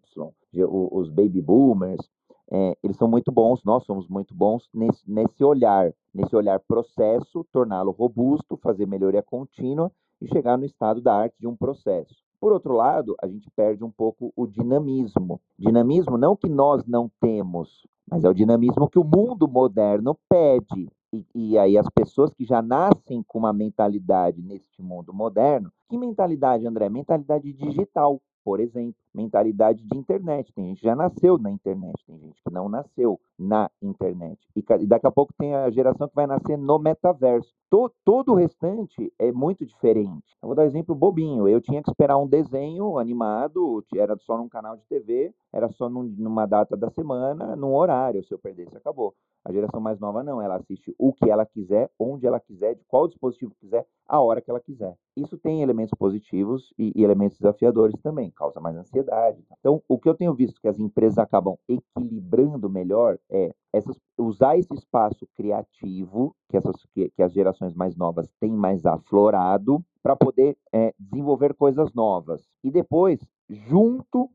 [0.66, 2.10] os baby boomers,
[2.50, 7.46] é, eles são muito bons, nós somos muito bons nesse, nesse olhar, nesse olhar processo,
[7.52, 9.92] torná-lo robusto, fazer melhoria contínua
[10.22, 12.16] e chegar no estado da arte de um processo.
[12.40, 15.42] Por outro lado, a gente perde um pouco o dinamismo.
[15.58, 20.90] Dinamismo não que nós não temos, mas é o dinamismo que o mundo moderno pede.
[21.12, 25.98] e, e, aí as pessoas que já nascem com uma mentalidade neste mundo moderno, que
[25.98, 26.90] mentalidade, André?
[26.90, 30.54] Mentalidade digital, por exemplo, mentalidade de internet.
[30.54, 34.40] Tem gente que já nasceu na internet, tem gente que não nasceu na internet.
[34.56, 37.54] E, daqui a pouco tem a geração que vai nascer no metaverso.
[37.70, 40.38] To, todo o restante é muito diferente.
[40.42, 41.46] Eu vou dar um exemplo bobinho.
[41.46, 45.90] Eu tinha que esperar um desenho animado, era só num canal de TV, era só
[45.90, 48.24] num, numa data da semana, num horário.
[48.24, 49.14] Se eu perdesse, acabou.
[49.48, 52.84] A geração mais nova não, ela assiste o que ela quiser, onde ela quiser, de
[52.84, 54.98] qual dispositivo quiser, a hora que ela quiser.
[55.16, 59.42] Isso tem elementos positivos e, elementos desafiadores também, causa mais ansiedade.
[59.58, 64.58] Então, o que eu tenho visto que as empresas acabam equilibrando melhor é essas, usar
[64.58, 70.18] esse espaço criativo que, essas, que, que as gerações mais novas têm mais aflorado para
[70.18, 72.46] poder é, desenvolver coisas novas.
[72.62, 74.30] E depois, junto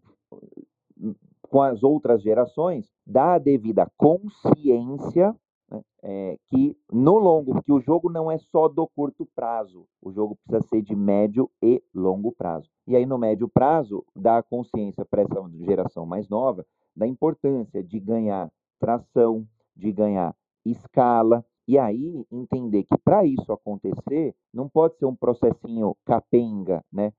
[1.52, 5.36] com as outras gerações, dá a devida consciência
[5.70, 10.10] né, é, que no longo, que o jogo não é só do curto prazo, o
[10.10, 12.70] jogo precisa ser de médio e longo prazo.
[12.86, 16.64] E aí no médio prazo dá a consciência para essa geração mais nova
[16.96, 20.34] da importância de ganhar tração, de ganhar
[20.64, 27.12] escala, e aí entender que para isso acontecer não pode ser um processinho capenga, né?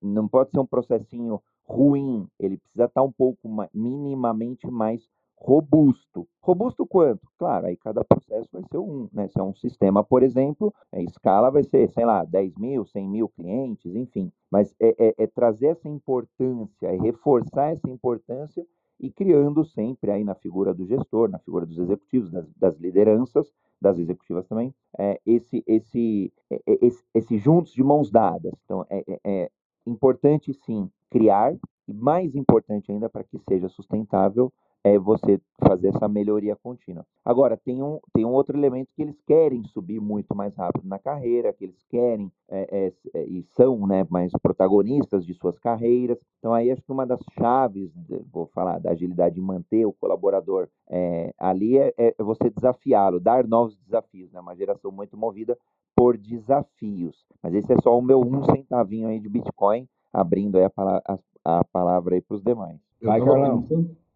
[0.00, 5.08] Não pode ser um processinho ruim, ele precisa estar tá um pouco minimamente mais
[5.42, 6.28] robusto.
[6.40, 7.28] Robusto quanto?
[7.36, 9.28] Claro, aí cada processo vai ser um, né?
[9.28, 13.08] Se é um sistema, por exemplo, a escala vai ser, sei lá, 10 mil, 100
[13.08, 14.30] mil clientes, enfim.
[14.50, 18.64] Mas é, é, é trazer essa importância, é reforçar essa importância
[19.00, 23.52] e criando sempre aí na figura do gestor, na figura dos executivos, das, das lideranças,
[23.80, 28.52] das executivas também, é, esse, esse, é, é, esse, esse juntos de mãos dadas.
[28.64, 29.50] Então, é, é, é
[29.86, 31.54] importante sim criar,
[31.86, 34.52] e mais importante ainda para que seja sustentável,
[34.84, 37.06] é você fazer essa melhoria contínua.
[37.24, 40.98] Agora, tem um, tem um outro elemento que eles querem subir muito mais rápido na
[40.98, 46.18] carreira, que eles querem é, é, é, e são né, mais protagonistas de suas carreiras.
[46.38, 47.92] Então, aí acho que uma das chaves,
[48.32, 53.46] vou falar, da agilidade de manter o colaborador é, ali é, é você desafiá-lo, dar
[53.46, 54.32] novos desafios.
[54.32, 54.40] Né?
[54.40, 55.56] Uma geração muito movida
[55.96, 57.16] por desafios.
[57.42, 61.18] Mas esse é só o meu um centavinho aí de Bitcoin abrindo aí a, a,
[61.44, 62.78] a palavra aí para os demais.
[63.02, 63.66] Vai, Carlão.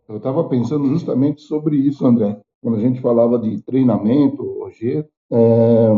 [0.09, 5.89] Eu estava pensando justamente sobre isso, André, quando a gente falava de treinamento, hoje, é,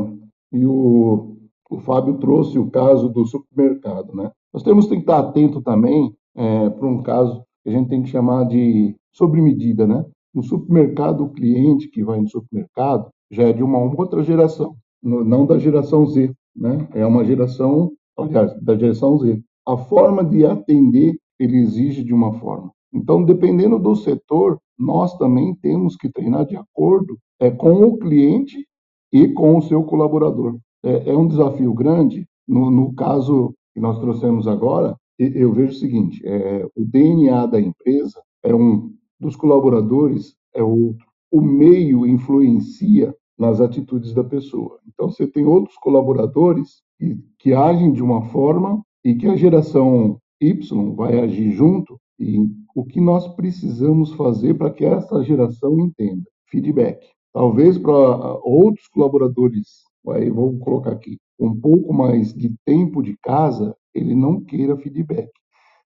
[0.52, 1.36] e o,
[1.68, 4.30] o Fábio trouxe o caso do supermercado, né?
[4.52, 8.08] Nós temos que estar atento também é, para um caso que a gente tem que
[8.08, 10.04] chamar de sobre medida, né?
[10.34, 15.46] No supermercado, o cliente que vai no supermercado já é de uma outra geração, não
[15.46, 16.88] da geração Z, né?
[16.94, 22.32] É uma geração, aliás, da geração Z a forma de atender ele exige de uma
[22.40, 22.72] forma.
[22.92, 28.66] Então, dependendo do setor, nós também temos que treinar de acordo é, com o cliente
[29.12, 30.58] e com o seu colaborador.
[30.82, 32.26] É, é um desafio grande.
[32.46, 37.60] No, no, caso que nós trouxemos agora, eu vejo o seguinte: é, o DNA da
[37.60, 41.06] empresa é um, dos colaboradores é outro.
[41.30, 44.78] O meio influencia nas atitudes da pessoa.
[44.86, 50.18] Então, você tem outros colaboradores que, que agem de uma forma e que a geração
[50.40, 52.38] Y vai agir junto e
[52.74, 56.24] o que nós precisamos fazer para que essa geração entenda?
[56.46, 57.06] Feedback.
[57.32, 57.92] Talvez para
[58.42, 64.40] outros colaboradores, aí vou colocar aqui, um pouco mais de tempo de casa, ele não
[64.40, 65.30] queira feedback.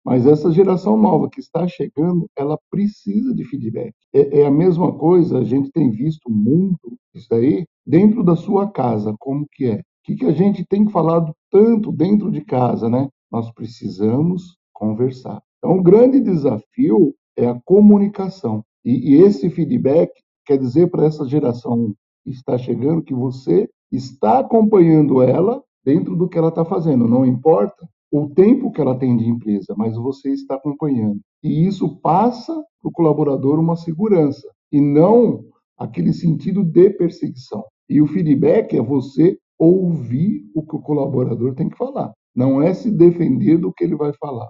[0.07, 3.92] Mas essa geração nova que está chegando, ela precisa de feedback.
[4.14, 8.71] É, é, a mesma coisa, a gente tem visto muito isso aí dentro da sua
[8.71, 13.09] casa, como que é que, que a gente tem falado tanto dentro de casa, né?
[13.31, 15.42] Nós precisamos conversar.
[15.59, 18.64] Então, o grande desafio é a comunicação.
[18.85, 20.12] E, e esse feedback
[20.47, 21.92] quer dizer para essa geração
[22.23, 27.09] que está chegando que você está acompanhando ela dentro do que ela está fazendo.
[27.09, 31.21] Não importa o tempo que ela tem de empresa, mas você está acompanhando.
[31.42, 35.45] E isso passa para o colaborador uma segurança e não
[35.77, 37.64] aquele sentido de perseguição.
[37.88, 42.75] E o feedback é você ouvir o que o colaborador tem que falar, não é
[42.75, 44.49] se defender do que ele vai falar.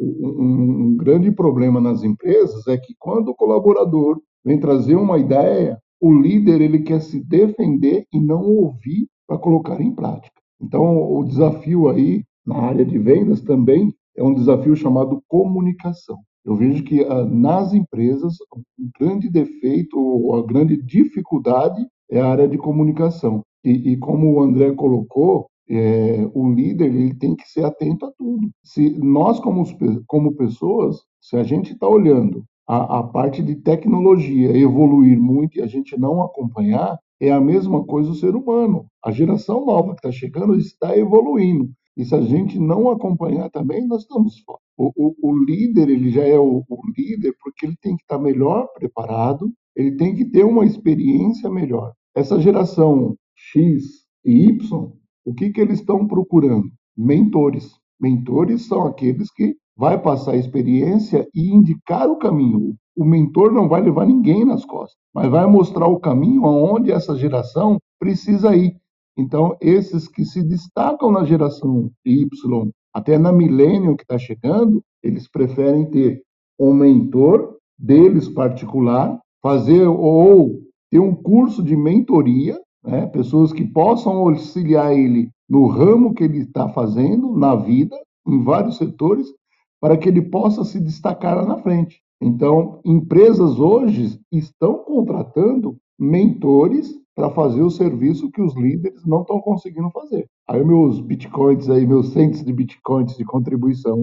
[0.00, 5.78] Um, um grande problema nas empresas é que quando o colaborador vem trazer uma ideia,
[6.00, 10.40] o líder ele quer se defender e não ouvir para colocar em prática.
[10.60, 16.18] Então, o desafio aí na área de vendas também é um desafio chamado comunicação.
[16.44, 22.20] Eu vejo que ah, nas empresas o um grande defeito ou a grande dificuldade é
[22.20, 23.42] a área de comunicação.
[23.62, 28.12] E, e como o André colocou, é, o líder ele tem que ser atento a
[28.16, 28.48] tudo.
[28.64, 29.62] Se nós, como,
[30.06, 35.62] como pessoas, se a gente está olhando a, a, parte de tecnologia evoluir muito e
[35.62, 38.86] a gente não acompanhar, É a mesma coisa o ser humano.
[39.04, 41.68] A geração nova que está chegando está evoluindo.
[41.98, 44.60] E se a gente não acompanhar também, nós estamos fora.
[44.78, 48.20] O, o, o líder, ele já é o, o, líder porque ele tem que estar
[48.20, 51.92] melhor preparado, ele tem que ter uma experiência melhor.
[52.14, 53.82] Essa geração X
[54.24, 54.92] e Y,
[55.24, 56.70] o que, que eles estão procurando?
[56.96, 57.72] Mentores.
[58.00, 62.76] Mentores são aqueles que vai passar a experiência e indicar o caminho.
[62.96, 67.16] O mentor não vai levar ninguém nas costas, mas vai mostrar o caminho aonde essa
[67.16, 68.76] geração precisa ir.
[69.18, 72.28] Então, esses que se destacam na geração Y,
[72.94, 76.22] até na milênio que está chegando, eles preferem ter
[76.58, 83.06] um mentor deles particular, fazer ou ter um curso de mentoria, né?
[83.08, 88.76] pessoas que possam auxiliar ele no ramo que ele está fazendo na vida, em vários
[88.76, 89.26] setores,
[89.80, 92.00] para que ele possa se destacar na frente.
[92.20, 99.40] Então, empresas hoje estão contratando mentores para fazer o serviço que os líderes não estão
[99.40, 100.24] conseguindo fazer.
[100.46, 103.98] Aí meus bitcoins aí, meus centos de bitcoins de contribuição,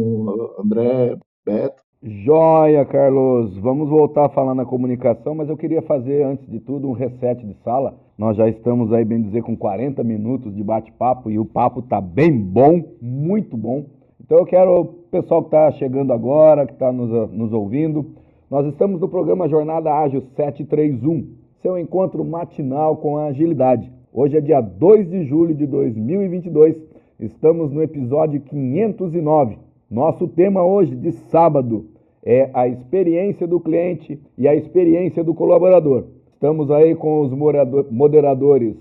[0.59, 1.81] André, Beto.
[2.03, 3.57] Joia, Carlos.
[3.59, 7.41] Vamos voltar a falar na comunicação, mas eu queria fazer, antes de tudo, um reset
[7.45, 7.95] de sala.
[8.17, 12.01] Nós já estamos aí, bem dizer, com 40 minutos de bate-papo e o papo está
[12.01, 13.85] bem bom, muito bom.
[14.19, 18.05] Então eu quero o pessoal que está chegando agora, que está nos, nos ouvindo.
[18.51, 23.91] Nós estamos no programa Jornada Ágil 731 seu encontro matinal com a agilidade.
[24.13, 26.79] Hoje é dia 2 de julho de 2022,
[27.19, 29.57] estamos no episódio 509.
[29.89, 31.85] Nosso tema hoje, de sábado,
[32.23, 36.03] é a experiência do cliente e a experiência do colaborador.
[36.35, 37.33] Estamos aí com os
[37.89, 38.75] moderadores,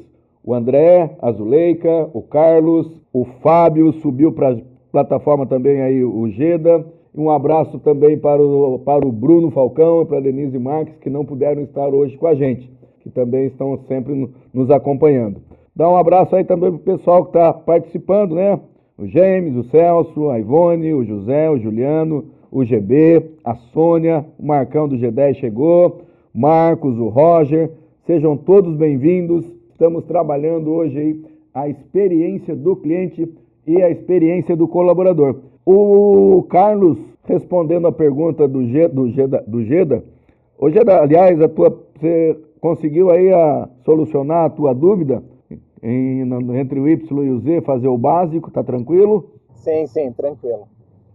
[0.45, 4.59] o André, a Zuleika, o Carlos, o Fábio, subiu para a
[4.93, 6.85] plataforma também aí o Geda.
[7.17, 11.09] Um abraço também para o, para o Bruno Falcão e para a Denise Marques, que
[11.09, 12.74] não puderam estar hoje com a gente
[13.05, 15.41] que também estão sempre nos acompanhando.
[15.77, 18.59] Dá um abraço aí também para o pessoal que está participando, né?
[18.97, 24.47] O James, o Celso, a Ivone, o José, o Juliano, o GB, a Sônia, o
[24.47, 27.71] Marcão do G10 chegou, Marcos, o Roger,
[28.07, 29.45] sejam todos bem-vindos.
[29.71, 33.29] Estamos trabalhando hoje aí a experiência do cliente
[33.67, 35.41] e a experiência do colaborador.
[35.67, 40.05] O Carlos, respondendo a pergunta do, G, do, Geda, do Geda,
[40.71, 45.23] Geda, aliás, a tua, você Conseguiu aí a, solucionar a tua dúvida
[45.83, 46.23] em,
[46.59, 49.35] entre o Y e o Z, fazer o básico, tá tranquilo?
[49.57, 50.67] Sim, sim, tranquilo.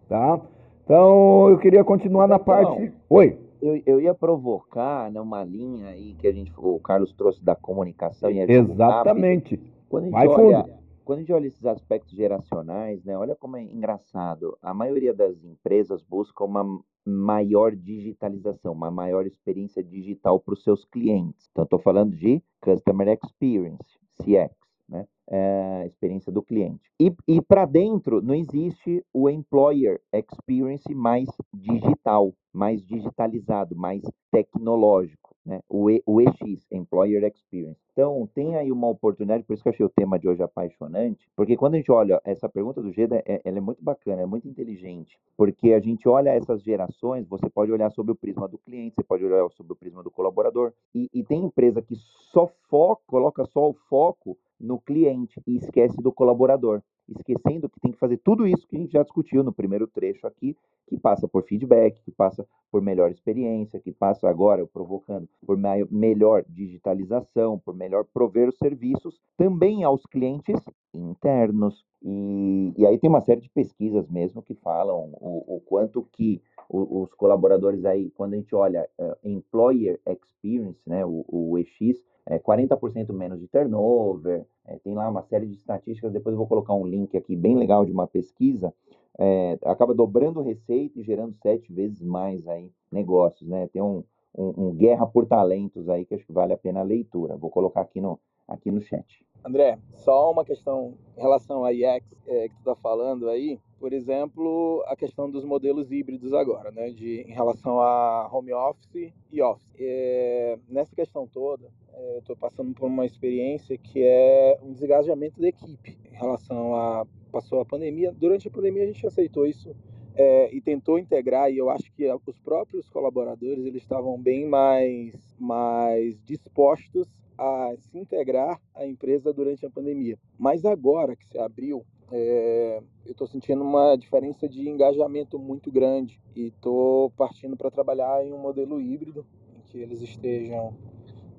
[0.08, 0.40] Tá.
[0.84, 2.94] Então eu queria continuar na parte.
[3.10, 3.40] Oi.
[3.60, 8.30] Eu, eu ia provocar né, linha aí que a gente, o Carlos trouxe da comunicação
[8.30, 9.60] e a Exatamente.
[9.90, 10.74] Quando a gente Vai olha, fundo.
[11.10, 14.56] Quando a gente olha esses aspectos geracionais, né, olha como é engraçado.
[14.62, 16.64] A maioria das empresas busca uma
[17.04, 21.50] maior digitalização, uma maior experiência digital para os seus clientes.
[21.52, 24.56] Então, estou falando de Customer Experience, CX,
[24.88, 25.08] né?
[25.28, 26.92] É, experiência do cliente.
[27.00, 35.19] E, e para dentro não existe o Employer Experience mais digital, mais digitalizado, mais tecnológico
[35.50, 35.62] né?
[35.68, 37.80] o, e, o EX, Employer Experience.
[37.92, 41.28] Então, tem aí uma oportunidade, por isso que eu achei o tema de hoje apaixonante,
[41.36, 44.26] porque quando a gente olha essa pergunta do Geda, é, ela é muito bacana, é
[44.26, 48.60] muito inteligente, porque a gente olha essas gerações, você pode olhar sobre o prisma do
[48.60, 52.48] cliente, você pode olhar sobre o prisma do colaborador, e, e tem empresa que só
[52.70, 57.98] foca, coloca só o foco no cliente e esquece do colaborador esquecendo que tem que
[57.98, 60.56] fazer tudo isso que a gente já discutiu no primeiro trecho aqui,
[60.88, 66.44] que passa por feedback, que passa por melhor experiência, que passa agora, provocando, por melhor
[66.48, 70.60] digitalização, por melhor prover os serviços também aos clientes
[70.94, 71.86] internos.
[72.02, 76.42] E, e aí tem uma série de pesquisas mesmo que falam o, o quanto que
[76.70, 82.38] os colaboradores aí, quando a gente olha uh, Employer Experience, né, o, o EX, é
[82.38, 86.76] 40% menos de turnover, é, tem lá uma série de estatísticas, depois eu vou colocar
[86.76, 88.72] um link aqui bem legal de uma pesquisa,
[89.18, 93.68] é, acaba dobrando receita e gerando sete vezes mais aí negócios, né?
[93.68, 94.04] Tem um,
[94.38, 97.36] um, um, guerra por talentos aí que acho que vale a pena a leitura.
[97.36, 99.26] Vou colocar aqui no, aqui no chat.
[99.44, 103.94] André, só uma questão em relação a IX é, que tu está falando aí, por
[103.94, 109.42] exemplo, a questão dos modelos híbridos agora, né, de, em relação a home office e
[109.42, 109.70] office.
[109.80, 115.40] É, nessa questão toda, é, eu estou passando por uma experiência que é um desengajamento
[115.40, 118.12] da equipe em relação a passou a pandemia.
[118.12, 119.76] Durante a pandemia a gente aceitou isso
[120.20, 125.16] é, e tentou integrar e eu acho que os próprios colaboradores eles estavam bem mais
[125.40, 127.08] mais dispostos
[127.38, 130.20] a se integrar à empresa durante a pandemia.
[130.38, 136.20] Mas agora que se abriu, é, eu estou sentindo uma diferença de engajamento muito grande
[136.36, 140.76] e estou partindo para trabalhar em um modelo híbrido em que eles estejam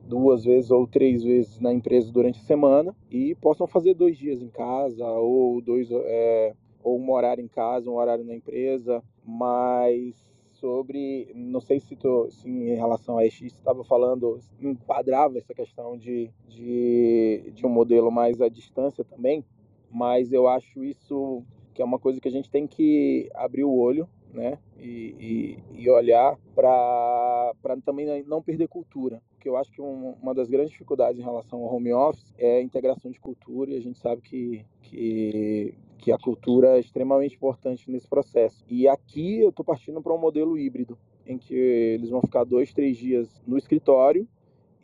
[0.07, 4.41] duas vezes ou três vezes na empresa durante a semana e possam fazer dois dias
[4.41, 10.14] em casa ou dois é, ou um horário em casa, um horário na empresa, mas
[10.53, 11.97] sobre, não sei se,
[12.31, 18.11] se em relação a X estava falando, enquadrava essa questão de, de, de um modelo
[18.11, 19.45] mais à distância também,
[19.91, 23.74] mas eu acho isso que é uma coisa que a gente tem que abrir o
[23.74, 24.59] olho né?
[24.78, 27.53] E, e, e olhar para
[27.85, 29.20] também não perder cultura.
[29.33, 32.59] Porque eu acho que um, uma das grandes dificuldades em relação ao home office é
[32.59, 37.36] a integração de cultura, e a gente sabe que, que, que a cultura é extremamente
[37.36, 38.64] importante nesse processo.
[38.68, 42.72] E aqui eu estou partindo para um modelo híbrido, em que eles vão ficar dois,
[42.72, 44.26] três dias no escritório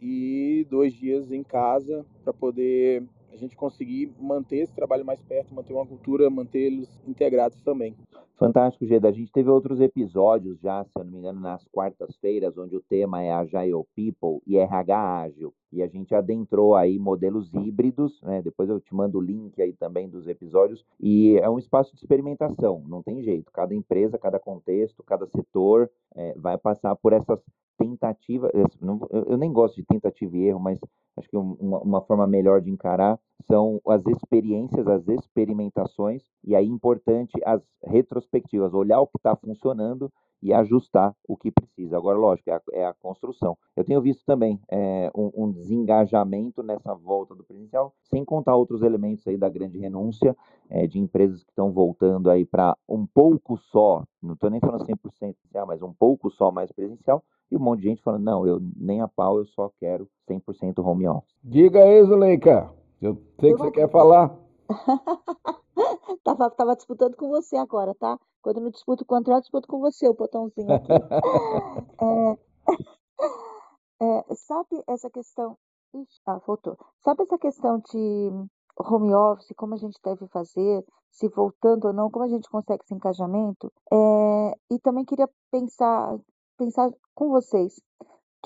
[0.00, 3.02] e dois dias em casa para poder
[3.36, 7.94] a gente conseguir manter esse trabalho mais perto, manter uma cultura, manter eles integrados também.
[8.38, 9.08] Fantástico, Geda.
[9.08, 12.82] A gente teve outros episódios já, se eu não me engano, nas quartas-feiras, onde o
[12.82, 15.54] tema é Agile People e RH Ágil.
[15.72, 18.42] E a gente adentrou aí modelos híbridos, né?
[18.42, 20.84] Depois eu te mando o link aí também dos episódios.
[21.00, 23.50] E é um espaço de experimentação, não tem jeito.
[23.52, 27.42] Cada empresa, cada contexto, cada setor é, vai passar por essas
[27.78, 28.50] tentativas.
[29.26, 30.78] Eu nem gosto de tentativa e erro, mas
[31.16, 36.66] acho que uma, uma, forma melhor de encarar são as experiências, as experimentações, e aí
[36.66, 40.10] importante as retrospectivas, olhar o que está funcionando
[40.42, 41.96] e ajustar o que precisa.
[41.96, 43.56] Agora, lógico, é a, é a construção.
[43.74, 48.82] Eu tenho visto também é, um, um, desengajamento nessa volta do presencial, sem contar outros
[48.82, 50.36] elementos aí da grande renúncia
[50.68, 54.84] é, de empresas que estão voltando aí para um pouco só, não estou nem falando
[54.84, 58.46] 100% presencial, mas um pouco só mais presencial, e um monte de gente falando, não,
[58.46, 61.34] eu nem a pau, eu só quero 100% home office.
[61.42, 62.85] Diga aí, Zuleika.
[63.00, 64.34] Eu sei que você quer falar.
[66.24, 68.18] tava, tava disputando com você agora, tá?
[68.42, 70.92] Quando eu não disputo com o André, eu disputo com você, o botãozinho aqui.
[72.00, 72.38] é,
[74.30, 75.56] é, sabe essa questão...
[75.94, 76.76] Ixi, ah, voltou.
[77.02, 78.30] Sabe essa questão de
[78.78, 82.82] home office, como a gente deve fazer, se voltando ou não, como a gente consegue
[82.84, 83.72] esse engajamento?
[83.92, 86.18] É, e também queria pensar
[86.56, 87.80] pensar com vocês.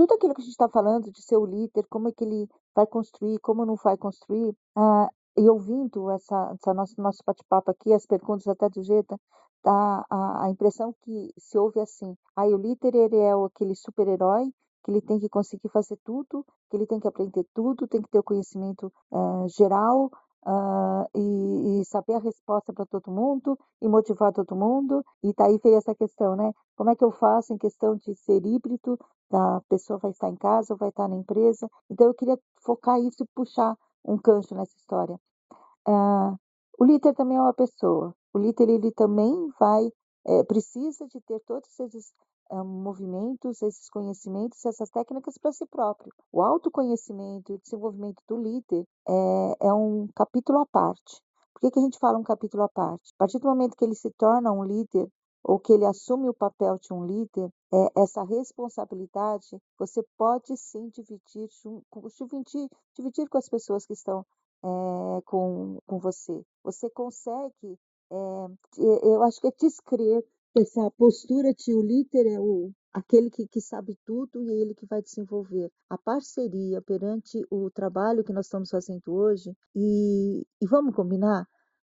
[0.00, 2.48] Tudo aquilo que a gente está falando de ser o líder, como é que ele
[2.74, 7.92] vai construir, como não vai construir, ah, e ouvindo essa, essa nosso, nosso bate-papo aqui,
[7.92, 9.20] as perguntas até do jeito,
[9.62, 14.50] dá a, a impressão que se ouve assim, aí o líder ele é aquele super-herói
[14.82, 18.08] que ele tem que conseguir fazer tudo, que ele tem que aprender tudo, tem que
[18.08, 20.10] ter o conhecimento uh, geral,
[20.46, 25.04] uh, e, e, saber a resposta para todo mundo e motivar todo mundo.
[25.22, 26.52] E daí veio essa questão, né?
[26.76, 28.98] Como é que eu faço em questão de ser híbrido?
[29.32, 31.68] A pessoa vai estar em casa ou vai estar na empresa.
[31.88, 35.18] Então eu queria focar isso e puxar um gancho nessa história.
[35.86, 36.36] Uh,
[36.78, 38.14] o líder também é uma pessoa.
[38.32, 39.90] O líder ele também vai
[40.26, 42.12] é, precisa de ter todos esses
[42.56, 46.12] movimentos, esses conhecimentos, essas técnicas para si próprio.
[46.32, 51.22] O autoconhecimento e o desenvolvimento do líder é, é um capítulo à parte.
[51.52, 53.12] Por que, que a gente fala um capítulo à parte?
[53.14, 55.08] A partir do momento que ele se torna um líder
[55.42, 60.88] ou que ele assume o papel de um líder, é, essa responsabilidade você pode sim
[60.88, 61.48] dividir,
[62.18, 64.24] dividir, dividir com as pessoas que estão
[64.62, 66.42] é, com, com você.
[66.64, 67.78] Você consegue,
[68.10, 68.46] é,
[69.02, 70.24] eu acho que é descrever
[70.56, 75.00] essa postura líder é o aquele que, que sabe tudo e é ele que vai
[75.00, 75.70] desenvolver.
[75.88, 81.46] A parceria perante o trabalho que nós estamos fazendo hoje e, e vamos combinar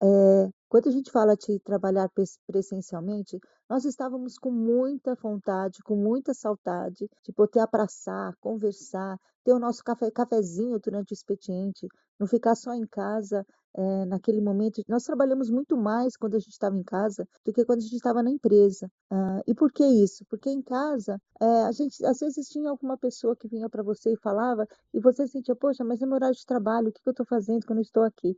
[0.02, 2.10] é, quando a gente fala de trabalhar
[2.46, 3.38] presencialmente,
[3.68, 9.82] nós estávamos com muita vontade, com muita saudade de poder abraçar, conversar, ter o nosso
[9.82, 11.86] café, cafezinho durante o expediente,
[12.18, 14.82] não ficar só em casa é, naquele momento.
[14.88, 17.96] Nós trabalhamos muito mais quando a gente estava em casa do que quando a gente
[17.96, 18.90] estava na empresa.
[19.10, 20.24] Ah, e por que isso?
[20.28, 24.12] Porque em casa, é, a gente às vezes tinha alguma pessoa que vinha para você
[24.12, 27.08] e falava, e você sentia, poxa, mas é meu horário de trabalho, o que, que
[27.08, 28.36] eu estou fazendo quando eu estou aqui?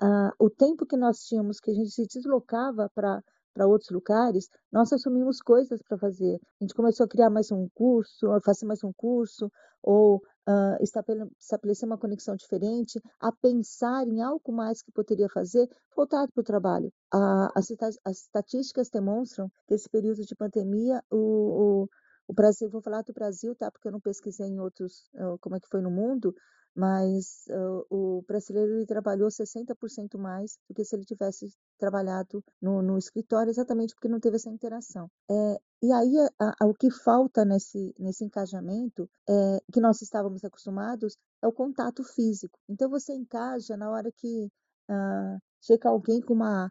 [0.00, 3.22] Ah, o tempo que nós tínhamos, que a gente se deslocava para
[3.56, 6.38] para outros lugares, nós assumimos coisas para fazer.
[6.60, 9.50] A gente começou a criar mais um curso, a fazer mais um curso,
[9.82, 15.66] ou uh, estabelecer uma conexão diferente, a pensar em algo mais que poderia fazer
[15.96, 16.92] voltado para o trabalho.
[17.14, 17.70] Uh, as,
[18.04, 21.88] as, estatísticas demonstram que esse período de pandemia, o, o,
[22.28, 23.70] o Brasil, vou falar do Brasil, tá?
[23.70, 26.34] Porque eu não pesquisei em outros, uh, como é que foi no mundo,
[26.76, 31.48] mas uh, o brasileiro ele trabalhou 60% mais do que se ele tivesse
[31.78, 35.10] trabalhado no, no escritório, exatamente porque não teve essa interação.
[35.30, 40.44] É, e aí a, a, o que falta nesse, nesse engajamento, é, que nós estávamos
[40.44, 42.58] acostumados, é o contato físico.
[42.68, 44.46] Então você encaja na hora que
[44.90, 46.70] uh, chega alguém com uma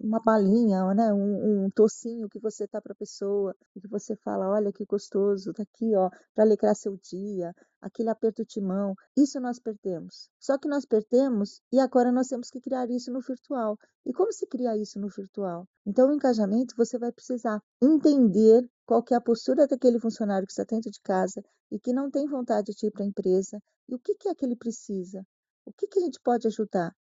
[0.00, 1.12] uma balinha, né?
[1.12, 4.84] um, um tocinho que você tá para a pessoa, e que você fala, olha que
[4.84, 10.30] gostoso, tá aqui, ó, para alegrar seu dia, aquele aperto de mão, isso nós perdemos.
[10.38, 13.76] Só que nós perdemos e agora nós temos que criar isso no virtual.
[14.04, 15.66] E como se cria isso no virtual?
[15.84, 20.52] Então, o engajamento você vai precisar entender qual que é a postura daquele funcionário que
[20.52, 23.94] está dentro de casa e que não tem vontade de ir para a empresa e
[23.94, 25.24] o que, que é que ele precisa.
[25.64, 26.94] O que, que a gente pode ajudar?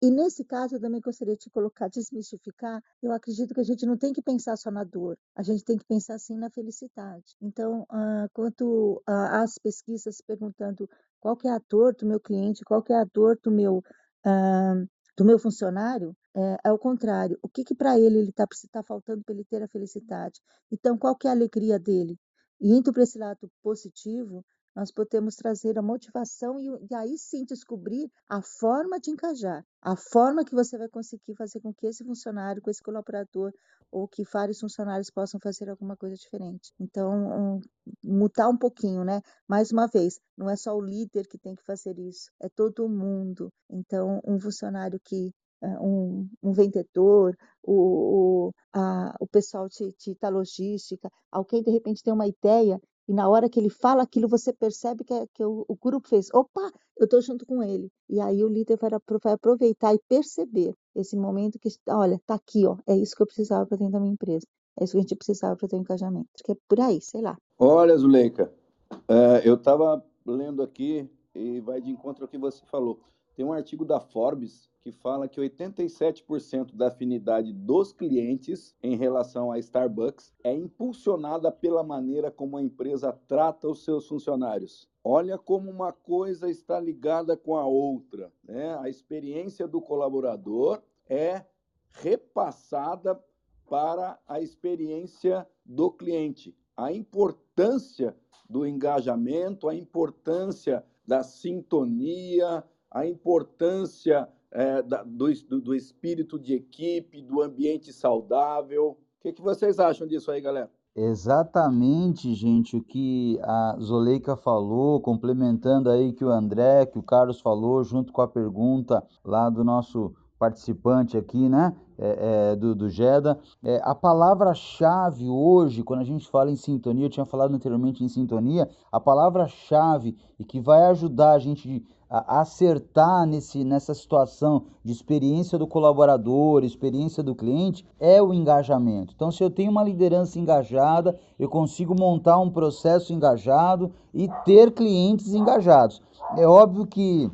[0.00, 2.80] E nesse caso, eu também gostaria de colocar, desmistificar.
[3.02, 5.76] Eu acredito que a gente não tem que pensar só na dor, a gente tem
[5.76, 7.34] que pensar sim na felicidade.
[7.42, 10.88] Então, uh, quanto às pesquisas perguntando
[11.18, 13.78] qual que é a dor do meu cliente, qual que é a dor do meu,
[13.78, 17.36] uh, do meu funcionário, é, é o contrário.
[17.42, 20.40] O que, que para ele ele está tá faltando para ele ter a felicidade?
[20.70, 22.16] Então, qual que é a alegria dele?
[22.60, 24.44] E indo para esse lado positivo,
[24.78, 29.96] nós podemos trazer a motivação e, e, aí sim descobrir a forma de encajar, a
[29.96, 33.50] forma que você vai conseguir fazer com que esse funcionário, com esse colaborador
[33.90, 36.72] ou que vários funcionários possam fazer alguma coisa diferente.
[36.78, 37.60] Então, um,
[38.04, 39.20] mudar um pouquinho, né?
[39.48, 42.88] Mais uma vez, não é só o líder que tem que fazer isso, é todo
[42.88, 43.52] mundo.
[43.68, 50.14] Então, um funcionário que eh, um, um, vendedor, o, o, a, o pessoal de, de,
[50.20, 54.28] da logística, alguém de repente tem uma ideia e na hora que ele fala aquilo,
[54.28, 57.90] você percebe que, é, que o, o, grupo fez, opa, eu estou junto com ele.
[58.06, 58.90] E aí o líder vai,
[59.24, 63.26] vai, aproveitar e perceber esse momento que, olha, tá aqui, ó, é isso que eu
[63.26, 64.46] precisava para dentro da minha empresa.
[64.78, 66.28] É isso que a gente precisava para ter um engajamento.
[66.44, 67.36] Que é por aí, sei lá.
[67.58, 68.52] Olha, Zuleika,
[68.92, 73.00] uh, eu estava lendo aqui e vai de encontro ao que você falou.
[73.34, 79.52] Tem um artigo da Forbes que fala que 87% da afinidade dos clientes em relação
[79.52, 84.88] à Starbucks é impulsionada pela maneira como a empresa trata os seus funcionários.
[85.04, 88.32] Olha como uma coisa está ligada com a outra.
[88.42, 88.78] Né?
[88.78, 91.44] A experiência do colaborador é
[91.90, 93.22] repassada
[93.68, 96.56] para a experiência do cliente.
[96.74, 98.16] A importância
[98.48, 105.28] do engajamento, a importância da sintonia, a importância é, da, do,
[105.60, 108.90] do espírito de equipe, do ambiente saudável.
[108.90, 110.70] O que, que vocês acham disso aí, galera?
[110.96, 117.40] Exatamente, gente, o que a Zoleika falou, complementando aí que o André, que o Carlos
[117.40, 121.76] falou, junto com a pergunta lá do nosso participante aqui, né?
[121.96, 123.38] É, é, do, do Jeda.
[123.62, 128.08] É, a palavra-chave hoje, quando a gente fala em sintonia, eu tinha falado anteriormente em
[128.08, 135.58] sintonia, a palavra-chave e que vai ajudar a gente acertar nesse, nessa situação de experiência
[135.58, 139.12] do colaborador, experiência do cliente, é o engajamento.
[139.14, 144.72] Então, se eu tenho uma liderança engajada, eu consigo montar um processo engajado e ter
[144.72, 146.00] clientes engajados.
[146.36, 147.30] É óbvio que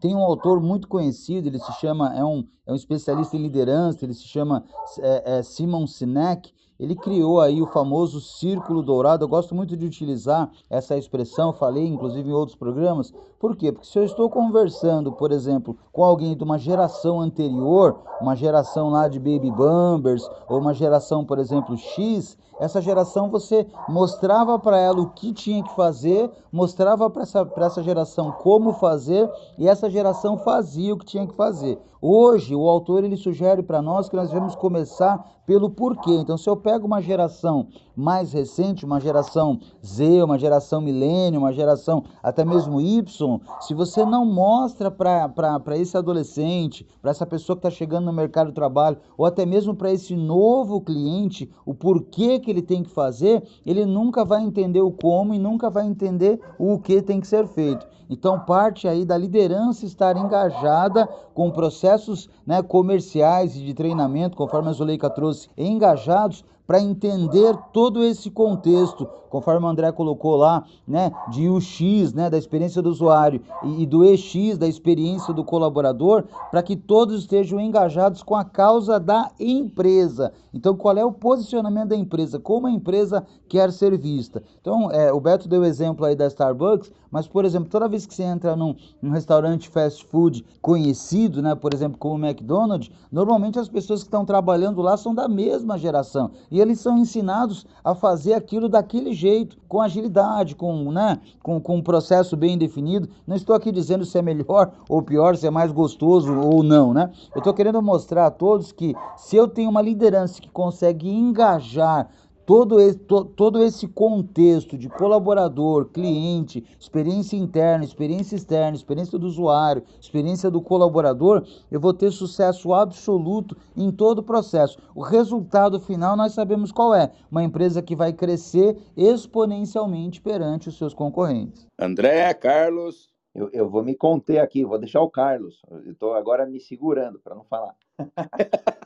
[0.00, 4.04] tem um autor muito conhecido, ele se chama, é um, é um especialista em liderança,
[4.04, 4.64] ele se chama
[4.98, 6.52] é, é Simon Sinek,
[6.84, 9.24] ele criou aí o famoso círculo dourado.
[9.24, 13.12] Eu gosto muito de utilizar essa expressão, falei inclusive em outros programas.
[13.40, 13.72] Por quê?
[13.72, 18.90] Porque se eu estou conversando, por exemplo, com alguém de uma geração anterior, uma geração
[18.90, 24.78] lá de baby boomers, ou uma geração, por exemplo, X, essa geração você mostrava para
[24.78, 29.28] ela o que tinha que fazer, mostrava para essa, essa geração como fazer,
[29.58, 31.78] e essa geração fazia o que tinha que fazer.
[32.06, 36.12] Hoje, o autor ele sugere para nós que nós devemos começar pelo porquê.
[36.12, 41.52] Então, se eu pego uma geração mais recente, uma geração Z, uma geração milênio, uma
[41.52, 47.66] geração até mesmo Y, se você não mostra para esse adolescente, para essa pessoa que
[47.66, 52.38] está chegando no mercado de trabalho, ou até mesmo para esse novo cliente, o porquê
[52.38, 56.38] que ele tem que fazer, ele nunca vai entender o como e nunca vai entender
[56.58, 57.86] o que tem que ser feito.
[58.08, 64.68] Então, parte aí da liderança estar engajada com processos né, comerciais e de treinamento, conforme
[64.68, 71.12] a Zuleika trouxe, engajados para entender todo esse contexto, conforme o André colocou lá, né,
[71.30, 76.24] de UX, né, da experiência do usuário, e, e do EX, da experiência do colaborador,
[76.50, 80.32] para que todos estejam engajados com a causa da empresa.
[80.52, 82.38] Então, qual é o posicionamento da empresa?
[82.38, 84.42] Como a empresa quer ser vista?
[84.60, 88.06] Então, é, o Beto deu o exemplo aí da Starbucks, mas, por exemplo, toda vez
[88.06, 92.90] que você entra num, num restaurante fast food conhecido, né, por exemplo, como o McDonald's,
[93.10, 97.66] normalmente as pessoas que estão trabalhando lá são da mesma geração e eles são ensinados
[97.82, 103.08] a fazer aquilo daquele jeito, com agilidade, com, né, com, com um processo bem definido.
[103.26, 106.94] Não estou aqui dizendo se é melhor ou pior, se é mais gostoso ou não,
[106.94, 107.10] né?
[107.34, 112.08] Eu estou querendo mostrar a todos que se eu tenho uma liderança que consegue engajar
[112.46, 119.26] todo esse, to, todo esse contexto de colaborador, cliente, experiência interna, experiência externa, experiência do
[119.26, 124.78] usuário, experiência do colaborador, eu vou ter sucesso absoluto em todo o processo.
[124.94, 130.78] O resultado final nós sabemos qual é: uma empresa que vai crescer exponencialmente perante os
[130.78, 131.66] seus concorrentes.
[131.78, 133.12] André, Carlos.
[133.34, 135.60] Eu, eu vou me conter aqui, vou deixar o Carlos.
[135.86, 137.74] Estou agora me segurando para não falar.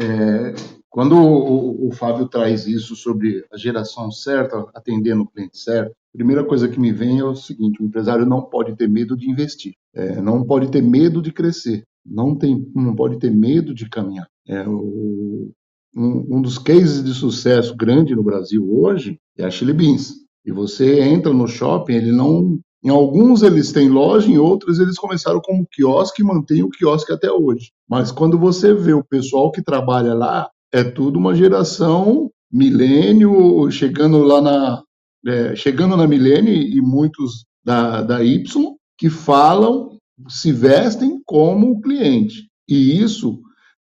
[0.00, 0.54] É,
[0.88, 6.16] quando o, o, Fábio traz isso sobre a geração certa, atendendo o cliente certo, a
[6.16, 9.30] primeira coisa que me vem é o seguinte: o empresário não pode ter medo de
[9.30, 13.88] investir, é, não pode ter medo de crescer, não, tem, não pode ter medo de
[13.88, 14.28] caminhar.
[14.46, 15.50] É, o,
[15.94, 20.22] um, um, dos cases de sucesso grande no Brasil hoje é a Chili Beans.
[20.44, 24.96] E você entra no shopping, ele não em alguns eles têm loja, em outros eles
[24.96, 27.70] começaram como quiosque e mantêm o quiosque até hoje.
[27.88, 34.18] Mas quando você vê o pessoal que trabalha lá, é tudo uma geração milênio, chegando
[34.18, 34.82] lá na.
[35.24, 39.96] É, chegando na milênio e muitos da, da Y que falam,
[40.28, 42.48] se vestem como cliente.
[42.68, 43.40] E isso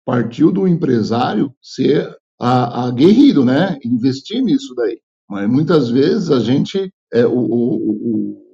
[0.05, 3.79] partiu do empresário ser aguerrido, né?
[3.85, 4.99] Investir nisso daí.
[5.29, 8.46] Mas muitas vezes a gente, é, o, o, o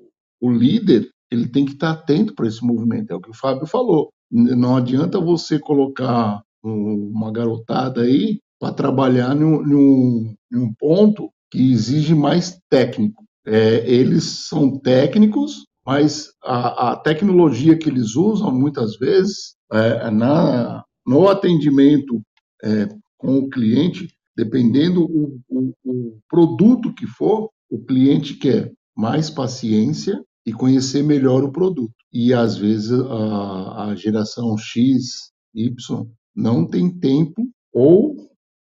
[0.51, 4.11] líder ele tem que estar atento para esse movimento, é o que o Fábio falou.
[4.30, 12.59] Não adianta você colocar uma garotada aí para trabalhar num, num, ponto que exige mais
[12.68, 13.24] técnico.
[13.47, 20.84] É, eles são técnicos, mas a, a, tecnologia que eles usam muitas vezes é, na,
[21.05, 22.22] no atendimento
[22.62, 22.88] é,
[23.18, 30.22] com o cliente, dependendo o, o, o produto que for, o cliente quer mais paciência
[30.45, 31.95] e conhecer melhor o produto.
[32.12, 38.16] E às vezes a, a geração X, Y não tem tempo ou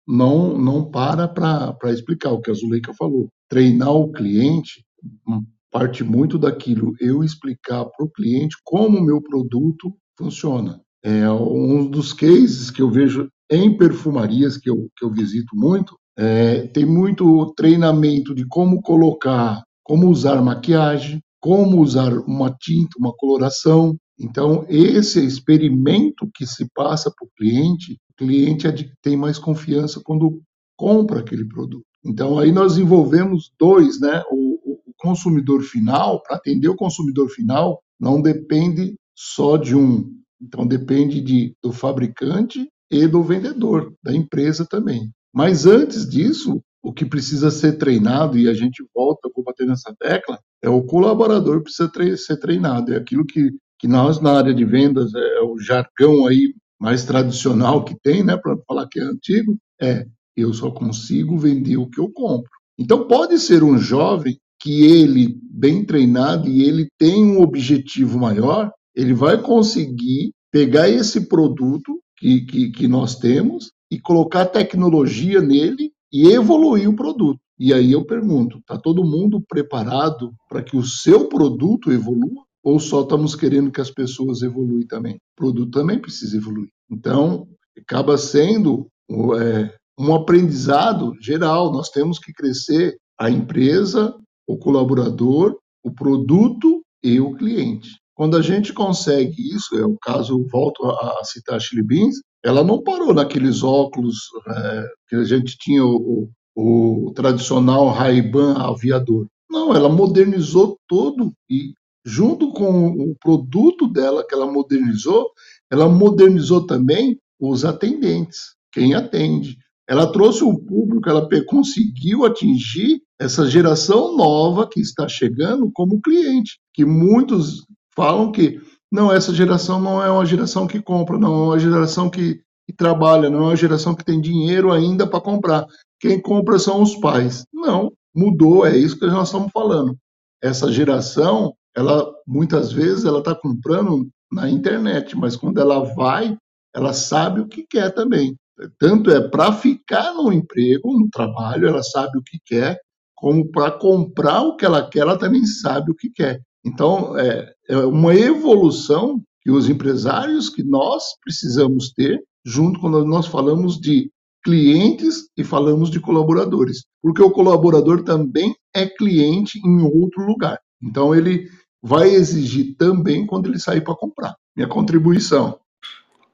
[0.08, 3.30] não não para para explicar o que a Zuleika falou.
[3.50, 4.84] Treinar o cliente
[5.28, 10.82] hum, parte muito daquilo eu explicar para o cliente como o meu produto funciona.
[11.04, 15.96] É um dos cases que eu vejo em perfumarias que eu, que eu visito muito,
[16.18, 23.14] é, tem muito treinamento de como colocar, como usar maquiagem, como usar uma tinta, uma
[23.14, 23.98] coloração.
[24.20, 30.02] Então, esse experimento que se passa para o cliente, o cliente é tem mais confiança
[30.04, 30.42] quando
[30.76, 31.86] compra aquele produto.
[32.06, 34.24] Então, aí nós envolvemos dois, né?
[34.32, 40.10] O, o consumidor final, para atender o consumidor final, não depende só de um.
[40.42, 45.12] Então, depende de, do fabricante e do vendedor, da empresa também.
[45.34, 49.94] Mas antes disso, o que precisa ser treinado, e a gente volta, vou bater nessa
[50.00, 52.93] tecla, é o colaborador precisa ser treinado.
[52.93, 57.84] É aquilo que, que nós, na área de vendas, é o jargão aí mais tradicional
[57.84, 60.05] que tem, né, para falar que é antigo, é
[60.36, 62.49] eu só consigo vender o que eu compro.
[62.78, 68.72] Então, pode ser um jovem que ele, bem treinado, e ele tem um objetivo maior,
[68.95, 75.91] ele vai conseguir pegar esse produto que, que, que nós temos e colocar tecnologia nele
[76.12, 77.39] e evoluir o produto.
[77.60, 82.45] E aí eu pergunto: está todo mundo preparado para que o seu produto evolua?
[82.64, 85.16] Ou só estamos querendo que as pessoas evoluem também?
[85.16, 86.70] O produto também precisa evoluir.
[86.91, 87.47] Então,
[87.78, 91.72] acaba sendo é, um aprendizado geral.
[91.72, 94.14] Nós temos que crescer a empresa,
[94.45, 97.89] o colaborador, o produto e o cliente.
[98.14, 102.64] Quando a gente consegue isso, é o caso, volto a, citar a Chili Beans, ela
[102.64, 109.28] não parou naqueles óculos é, que a gente tinha o, o, tradicional Ray-Ban aviador.
[109.49, 115.30] Não, ela modernizou todo e junto com o produto dela que ela modernizou,
[115.70, 119.58] ela modernizou também os atendentes, quem atende.
[119.88, 126.60] Ela trouxe o público, ela conseguiu atingir essa geração nova que está chegando como cliente,
[126.74, 128.60] que muitos falam que
[128.91, 132.41] não, essa geração não é uma geração que compra, não é uma geração que,
[132.74, 135.65] trabalha, não é uma geração que tem dinheiro ainda para comprar.
[135.99, 137.45] Quem compra são os pais.
[137.53, 139.97] Não, mudou, é isso que nós estamos falando.
[140.41, 146.38] Essa geração, ela muitas vezes ela está comprando na internet, mas quando ela vai,
[146.76, 148.36] ela sabe o que quer também.
[148.80, 152.80] Tanto é para ficar no emprego, no trabalho, ela sabe o que quer,
[153.15, 156.41] como para comprar o que ela quer, ela também sabe o que quer.
[156.65, 163.28] Então, é, é uma evolução que os empresários que nós precisamos ter, junto quando nós
[163.28, 164.10] falamos de
[164.43, 170.58] clientes e falamos de colaboradores, porque o colaborador também é cliente em outro lugar.
[170.82, 171.50] Então, ele
[171.82, 174.36] vai exigir também quando ele sair para comprar.
[174.56, 175.60] Minha contribuição.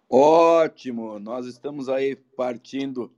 [0.10, 1.20] Ótimo!
[1.20, 3.12] Nós estamos aí partindo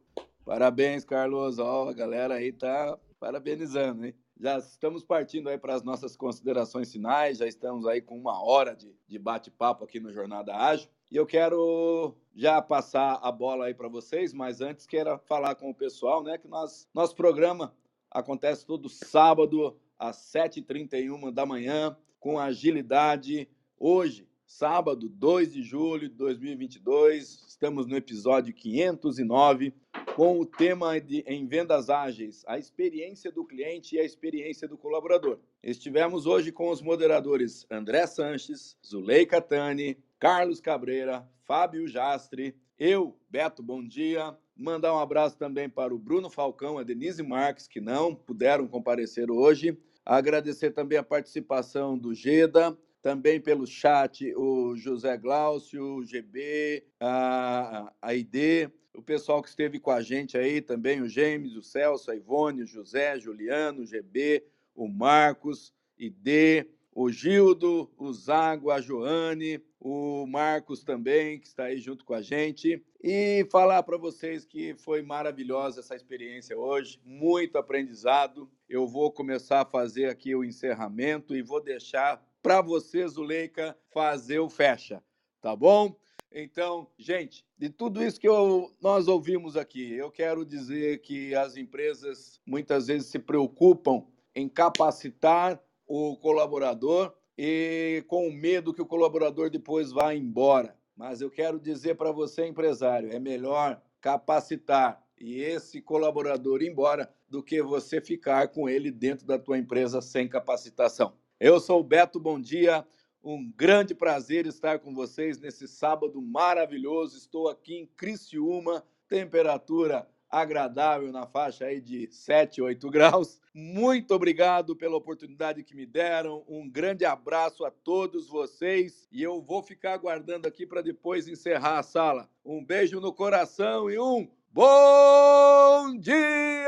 [0.45, 1.57] Parabéns, Carlos.
[1.57, 4.13] Ó, a galera aí tá parabenizando, hein?
[4.39, 8.75] Já estamos partindo aí para as nossas considerações finais, já estamos aí com uma hora
[8.75, 10.87] de, de bate-papo aqui no Jornada Ágil.
[11.11, 15.69] E eu quero já passar a bola aí para vocês, mas antes quero falar com
[15.69, 17.73] o pessoal, né, que nós, nosso programa
[18.09, 23.47] acontece todo sábado às 7h31 da manhã, com agilidade.
[23.79, 29.73] Hoje, sábado, 2 de julho de 2022, estamos no episódio 509
[30.15, 34.77] com o tema de, em vendas ágeis, a experiência do cliente e a experiência do
[34.77, 35.39] colaborador.
[35.61, 43.61] Estivemos hoje com os moderadores André Sanches, Zuleika Tani, Carlos Cabreira, Fábio Jastre, eu, Beto
[43.61, 44.35] Bom Dia.
[44.55, 49.29] Mandar um abraço também para o Bruno Falcão, a Denise Marques, que não puderam comparecer
[49.29, 49.77] hoje.
[50.05, 57.91] Agradecer também a participação do Geda, também pelo chat o José Glaucio, o GB, a,
[58.01, 62.09] a ID, o pessoal que esteve com a gente aí também, o James, o Celso,
[62.09, 64.43] a Ivone, o José, Juliano, o GB,
[64.73, 71.77] o Marcos, ID, o Gildo, o Zago, a Joane, o Marcos também, que está aí
[71.77, 72.83] junto com a gente.
[73.03, 78.49] E falar para vocês que foi maravilhosa essa experiência hoje, muito aprendizado.
[78.67, 84.39] Eu vou começar a fazer aqui o encerramento e vou deixar para você, Zuleika, fazer
[84.39, 85.03] o fecha,
[85.39, 85.95] tá bom?
[86.31, 91.57] Então, gente, de tudo isso que eu, nós ouvimos aqui, eu quero dizer que as
[91.57, 99.49] empresas muitas vezes se preocupam em capacitar o colaborador e com medo que o colaborador
[99.49, 100.75] depois vá embora.
[100.95, 107.11] Mas eu quero dizer para você, empresário, é melhor capacitar e esse colaborador ir embora
[107.29, 111.13] do que você ficar com ele dentro da tua empresa sem capacitação.
[111.39, 112.85] Eu sou o Beto, bom dia.
[113.23, 117.17] Um grande prazer estar com vocês nesse sábado maravilhoso.
[117.17, 120.07] Estou aqui em Criciúma, temperatura
[120.41, 123.39] agradável na faixa aí de 7, 8 graus.
[123.53, 126.43] Muito obrigado pela oportunidade que me deram.
[126.47, 131.79] Um grande abraço a todos vocês e eu vou ficar aguardando aqui para depois encerrar
[131.79, 132.29] a sala.
[132.43, 136.65] Um beijo no coração e um bom dia!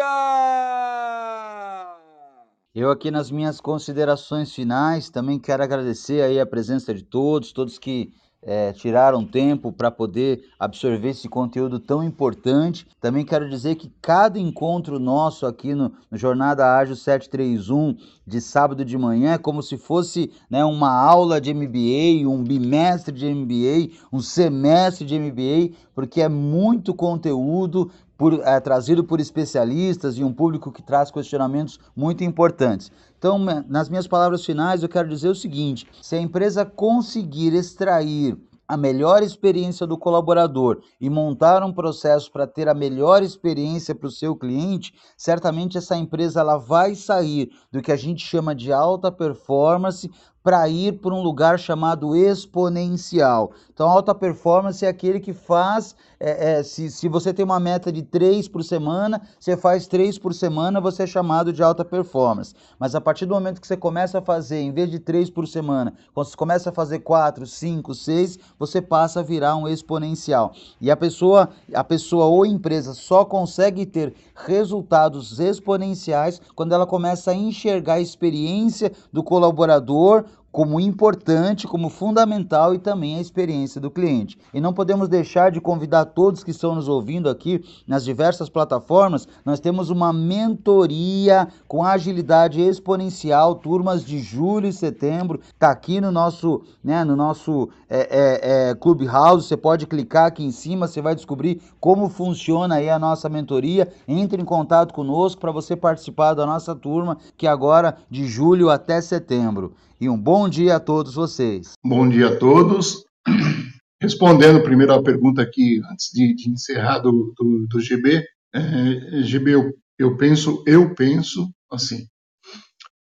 [2.74, 7.78] Eu aqui nas minhas considerações finais também quero agradecer aí a presença de todos, todos
[7.78, 8.14] que
[8.44, 12.88] é, tiraram tempo para poder absorver esse conteúdo tão importante.
[13.02, 18.86] Também quero dizer que cada encontro nosso aqui no, no, Jornada Ágil 731 de sábado
[18.86, 23.94] de manhã é como se fosse né, uma aula de MBA, um bimestre de MBA,
[24.14, 30.34] um semestre de MBA, porque é muito conteúdo por, é, trazido por especialistas e um
[30.34, 32.92] público que traz questionamentos muito importantes.
[33.18, 38.38] Então, nas minhas palavras finais, eu quero dizer o seguinte: se a empresa conseguir extrair
[38.68, 44.08] a melhor experiência do colaborador e montar um processo para ter a melhor experiência para
[44.08, 48.74] o seu cliente, certamente essa empresa ela vai sair do que a gente chama de
[48.74, 50.12] alta performance
[50.48, 53.52] para ir para um lugar chamado exponencial.
[53.74, 57.92] Então, alta performance é aquele que faz, é, é, se, se você tem uma meta
[57.92, 62.56] de três por semana, você faz três por semana, você é chamado de alta performance.
[62.80, 65.46] Mas a partir do momento que você começa a fazer, em vez de três por
[65.46, 70.54] semana, quando você começa a fazer quatro, cinco, seis, você passa a virar um exponencial.
[70.80, 77.32] E a pessoa, a pessoa ou empresa só consegue ter resultados exponenciais quando ela começa
[77.32, 80.24] a enxergar a experiência do colaborador
[80.58, 84.40] como importante, como fundamental e também a experiência do cliente.
[84.52, 89.28] E não podemos deixar de convidar todos que estão nos ouvindo aqui nas diversas plataformas.
[89.46, 95.40] Nós temos uma mentoria com agilidade exponencial, turmas de julho e setembro.
[95.48, 99.48] Está aqui no nosso, né, no nosso é, é, é, Clubhouse.
[99.48, 103.94] Você pode clicar aqui em cima, você vai descobrir como funciona aí a nossa mentoria.
[104.08, 109.00] Entre em contato conosco para você participar da nossa turma, que agora de julho até
[109.02, 111.74] setembro e um bom dia a todos vocês.
[111.84, 113.04] Bom dia a todos.
[114.02, 118.24] Respondendo primeiro a pergunta aqui, antes de, de encerrar do, do, do GB,
[118.54, 122.06] é, GB, eu, eu, penso, eu penso assim,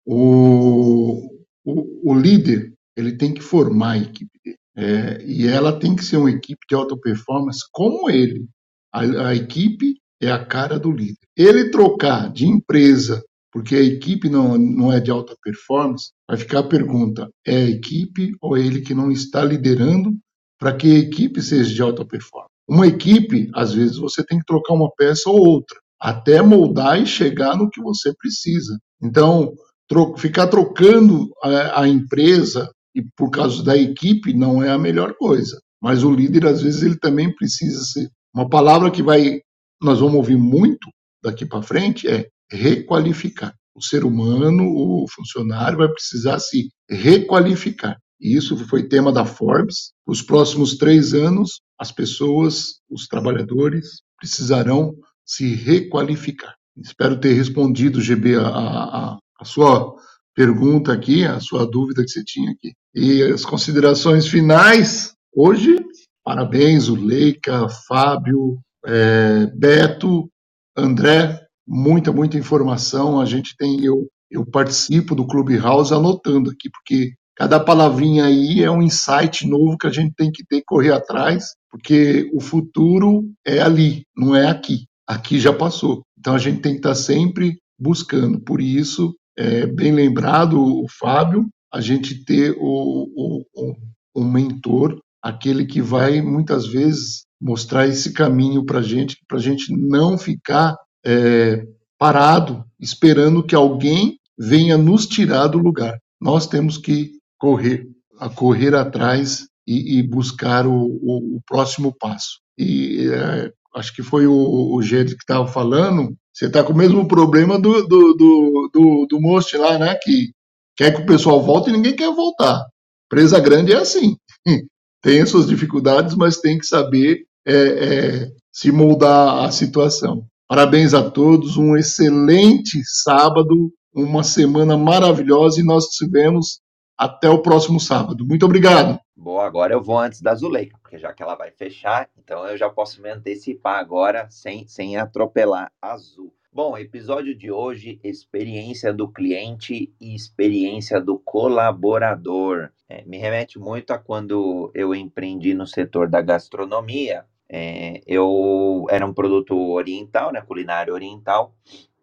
[0.05, 1.29] o,
[1.63, 4.57] o, o líder ele tem que formar a equipe dele.
[4.75, 8.47] É, e ela tem que ser uma equipe de alta performance como ele.
[8.91, 11.17] A, a equipe é a cara do líder.
[11.37, 16.59] Ele trocar de empresa porque a equipe não, não é de alta performance, vai ficar
[16.59, 20.11] a pergunta: é a equipe ou é ele que não está liderando
[20.59, 22.51] para que a equipe seja de alta performance?
[22.67, 27.05] Uma equipe, às vezes, você tem que trocar uma peça ou outra, até moldar e
[27.05, 28.79] chegar no que você precisa.
[29.01, 29.53] Então,
[29.87, 35.15] tro ficar trocando a, a empresa e por causa da equipe não é a melhor
[35.15, 35.59] coisa.
[35.81, 39.41] Mas o líder, às vezes, ele também precisa ser uma palavra que vai
[39.81, 40.87] nós vamos ouvir muito
[41.23, 43.53] daqui para frente é requalificar.
[43.73, 47.97] O ser humano, o funcionário vai precisar se requalificar.
[48.19, 49.93] E isso foi tema da Forbes.
[50.05, 54.93] Os próximos três anos, as pessoas, os trabalhadores, precisarão
[55.25, 56.53] se requalificar.
[56.77, 59.95] Espero ter respondido, GB, a, a, a sua
[60.35, 62.73] pergunta aqui, a sua dúvida que você tinha aqui.
[62.93, 65.77] E as considerações finais, hoje,
[66.23, 70.29] parabéns, o Leica, Fábio, é, Beto,
[70.75, 71.39] André,
[71.71, 73.21] muita, muita informação.
[73.21, 78.69] A gente tem, eu, eu participo do Clubhouse anotando aqui, porque cada palavrinha aí é
[78.69, 83.23] um insight novo que a gente tem que ter que correr atrás, porque o futuro
[83.45, 84.85] é ali, não é aqui.
[85.07, 86.03] Aqui já passou.
[86.19, 88.39] Então a gente tem que estar sempre buscando.
[88.41, 93.75] Por isso, é bem lembrado o Fábio, a gente ter o, o,
[94.13, 99.41] o, mentor, aquele que vai muitas vezes mostrar esse caminho para a gente, para a
[99.41, 100.75] gente não ficar
[101.05, 101.65] é,
[101.97, 105.99] parado esperando que alguém venha nos tirar do lugar.
[106.19, 107.87] Nós temos que correr,
[108.19, 112.39] a correr atrás e, e buscar o, o, o, próximo passo.
[112.57, 116.15] E é, acho que foi o, o que estava falando.
[116.33, 119.95] Você está com o mesmo problema do, do, do, do, do Most lá, né?
[120.01, 120.31] Que
[120.75, 122.65] quer que o pessoal volte e ninguém quer voltar.
[123.09, 124.15] Presa grande é assim.
[125.01, 130.23] Tem as suas dificuldades, mas tem que saber é, é, se moldar à situação.
[130.51, 136.59] Parabéns a todos, um excelente sábado, uma semana maravilhosa e nós tivemos
[136.97, 138.25] até o próximo sábado.
[138.25, 138.99] Muito obrigado.
[139.15, 142.57] Boa, agora eu vou antes da Zuleika, porque já que ela vai fechar, então eu
[142.57, 146.33] já posso me antecipar agora sem, sem atropelar a Azul.
[146.51, 152.71] Bom, episódio de hoje: experiência do cliente e experiência do colaborador.
[152.89, 157.23] É, me remete muito a quando eu empreendi no setor da gastronomia
[157.53, 161.53] é, eu era um produto oriental, né, culinária oriental,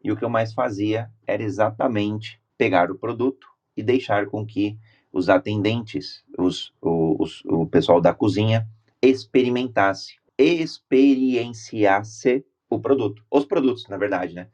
[0.04, 4.76] e o que eu mais fazia era exatamente pegar o produto e deixar com que
[5.10, 8.68] os atendentes, os, os, o pessoal da cozinha,
[9.00, 14.48] experimentasse, experienciasse o produto, os produtos, na verdade, né?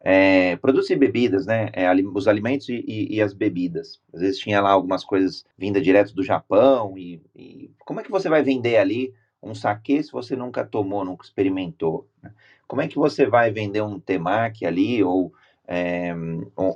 [0.00, 1.70] É, produtos e bebidas, né?
[1.72, 4.00] É, os alimentos e, e, e, as bebidas.
[4.14, 8.10] Às vezes tinha lá algumas coisas vindas direto do Japão e, e como é que
[8.10, 9.12] você vai vender ali
[9.42, 12.08] um saque se você nunca tomou, nunca experimentou?
[12.22, 12.32] Né?
[12.66, 15.32] Como é que você vai vender um temaki ali ou
[15.66, 16.14] é,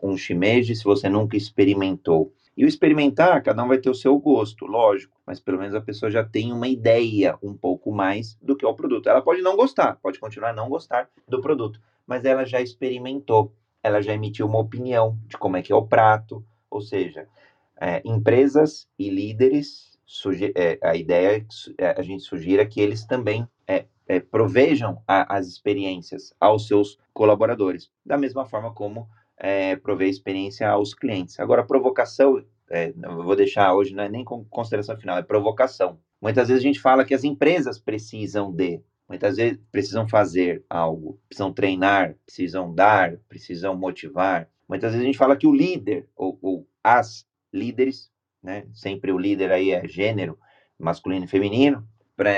[0.02, 2.32] um, shimeji se você nunca experimentou?
[2.56, 5.80] E o experimentar, cada um vai ter o seu gosto, lógico, mas pelo menos a
[5.80, 9.08] pessoa já tem uma ideia um pouco mais do que é o produto.
[9.08, 13.54] Ela pode não gostar, pode continuar a não gostar do produto, mas ela já experimentou,
[13.82, 17.26] ela já emitiu uma opinião de como é que é o prato, ou seja,
[17.80, 19.91] é, empresas e líderes
[20.54, 25.36] é, a ideia é que a gente sugira que eles também é, é, provejam a,
[25.36, 29.08] as experiências aos seus colaboradores, da mesma forma como
[29.38, 31.40] é, prover experiência aos clientes.
[31.40, 35.98] Agora, provocação, é, vou deixar hoje, não é nem consideração final, é provocação.
[36.20, 41.18] Muitas vezes a gente fala que as empresas precisam de, muitas vezes precisam fazer algo,
[41.28, 44.48] precisam treinar, precisam dar, precisam motivar.
[44.68, 48.11] Muitas vezes a gente fala que o líder ou, ou as líderes
[48.42, 48.66] né?
[48.72, 50.38] Sempre o líder aí é gênero,
[50.78, 51.86] masculino e feminino,
[52.16, 52.32] pra,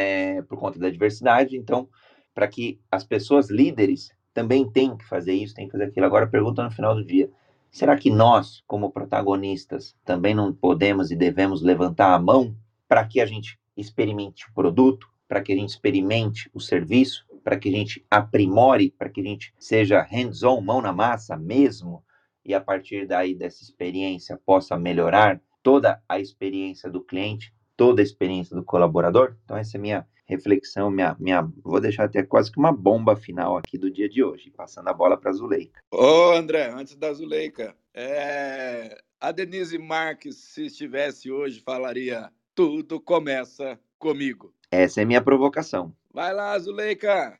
[0.49, 1.57] por conta da diversidade.
[1.57, 1.89] Então,
[2.35, 6.07] para que as pessoas líderes também tenham que fazer isso, têm que fazer aquilo.
[6.07, 7.31] Agora, pergunta no final do dia:
[7.71, 12.55] será que nós, como protagonistas, também não podemos e devemos levantar a mão
[12.89, 17.59] para que a gente experimente o produto, para que a gente experimente o serviço, para
[17.59, 22.03] que a gente aprimore, para que a gente seja hands-on, mão na massa mesmo,
[22.45, 28.05] e a partir daí dessa experiência possa melhorar toda a experiência do cliente, toda a
[28.05, 29.35] experiência do colaborador.
[29.45, 33.17] Então, essa é a minha reflexão, minha, minha, vou deixar até quase que uma bomba
[33.17, 35.81] final aqui do dia de hoje, passando a bola para a Zuleika.
[35.91, 38.97] Ô, André, antes da Zuleika, é...
[39.21, 44.55] a Denise Marques, se estivesse hoje, falaria: tudo começa comigo.
[44.71, 45.95] Essa é minha provocação.
[46.13, 47.39] Vai lá, Zuleika!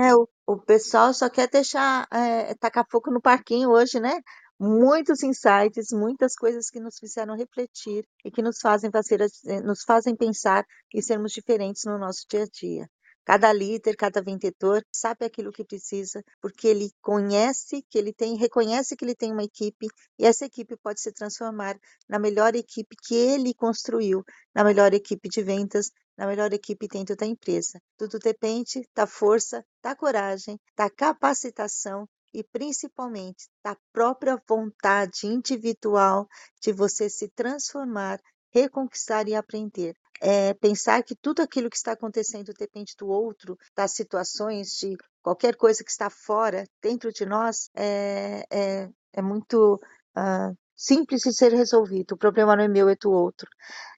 [0.00, 4.20] É, o, o pessoal só quer deixar, é, tacar fogo no parquinho hoje, né?
[4.60, 9.82] Muitos insights, muitas coisas que nos fizeram refletir e que nos fazem, fazer, eh, nos
[9.82, 12.90] fazem pensar e sermos diferentes no nosso dia a dia.
[13.24, 18.96] Cada líder, cada vendedor sabe aquilo que precisa, porque ele conhece que ele tem, reconhece
[18.96, 19.86] que ele tem uma equipe
[20.18, 24.22] e essa equipe pode se transformar na melhor equipe que ele construiu,
[24.54, 27.80] na melhor equipe de vendas, na melhor equipe dentro da empresa.
[27.96, 36.28] Tudo depende da força, da coragem, da capacitação e principalmente da própria vontade individual
[36.60, 38.20] de você se transformar,
[38.52, 39.94] reconquistar e aprender.
[40.22, 45.54] É pensar que tudo aquilo que está acontecendo depende do outro, das situações de Qualquer
[45.56, 49.74] coisa que está fora, dentro de nós, é, é, é muito
[50.16, 52.12] uh, simples de ser resolvido.
[52.12, 53.46] O problema não é meu, é do outro.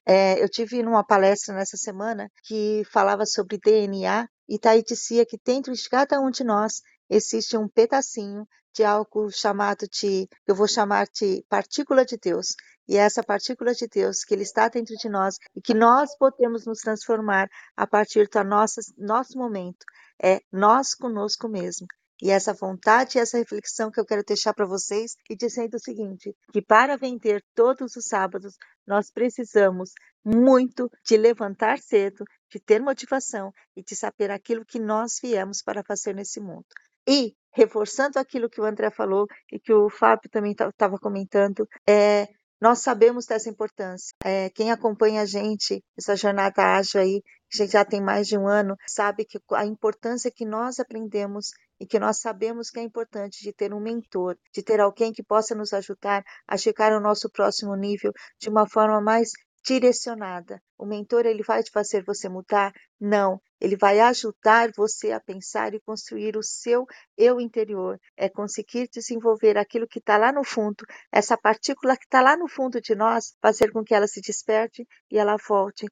[0.05, 5.39] É, eu tive numa palestra nessa semana que falava sobre DNA e Thaí dizia que
[5.45, 10.67] dentro de cada um de nós existe um pedacinho de algo chamado de, eu vou
[10.67, 12.55] chamar de partícula de Deus.
[12.89, 16.17] E é essa partícula de Deus que ele está dentro de nós e que nós
[16.17, 19.85] podemos nos transformar a partir do nosso, nosso momento,
[20.23, 21.87] é nós conosco mesmo.
[22.21, 25.81] E essa vontade e essa reflexão que eu quero deixar para vocês e dizendo o
[25.81, 28.55] seguinte, que para vender todos os sábados,
[28.87, 29.91] nós precisamos
[30.25, 35.83] muito de levantar cedo, de ter motivação e de saber aquilo que nós viemos para
[35.83, 36.67] fazer nesse mundo.
[37.09, 42.29] E, reforçando aquilo que o André falou e que o Fábio também estava comentando, é,
[42.61, 44.15] nós sabemos dessa importância.
[44.25, 48.29] É, quem acompanha a gente, essa jornada ágil aí, que a gente já tem mais
[48.29, 51.51] de um ano, sabe que a importância que nós aprendemos
[51.81, 55.25] e que nós sabemos que é importante de ter um mentor, de ter alguém que
[55.25, 59.33] possa nos ajudar a chegar ao nosso próximo nível de uma forma mais
[59.65, 60.61] direcionada.
[60.77, 62.73] O mentor ele vai te fazer você mudar?
[63.01, 66.85] Não, ele vai ajudar você a pensar e construir o seu
[67.17, 67.99] eu interior.
[68.17, 72.49] É conseguir desenvolver aquilo que está lá no fundo, essa partícula que está lá no
[72.49, 75.87] fundo de nós, fazer com que ela se desperte e ela volte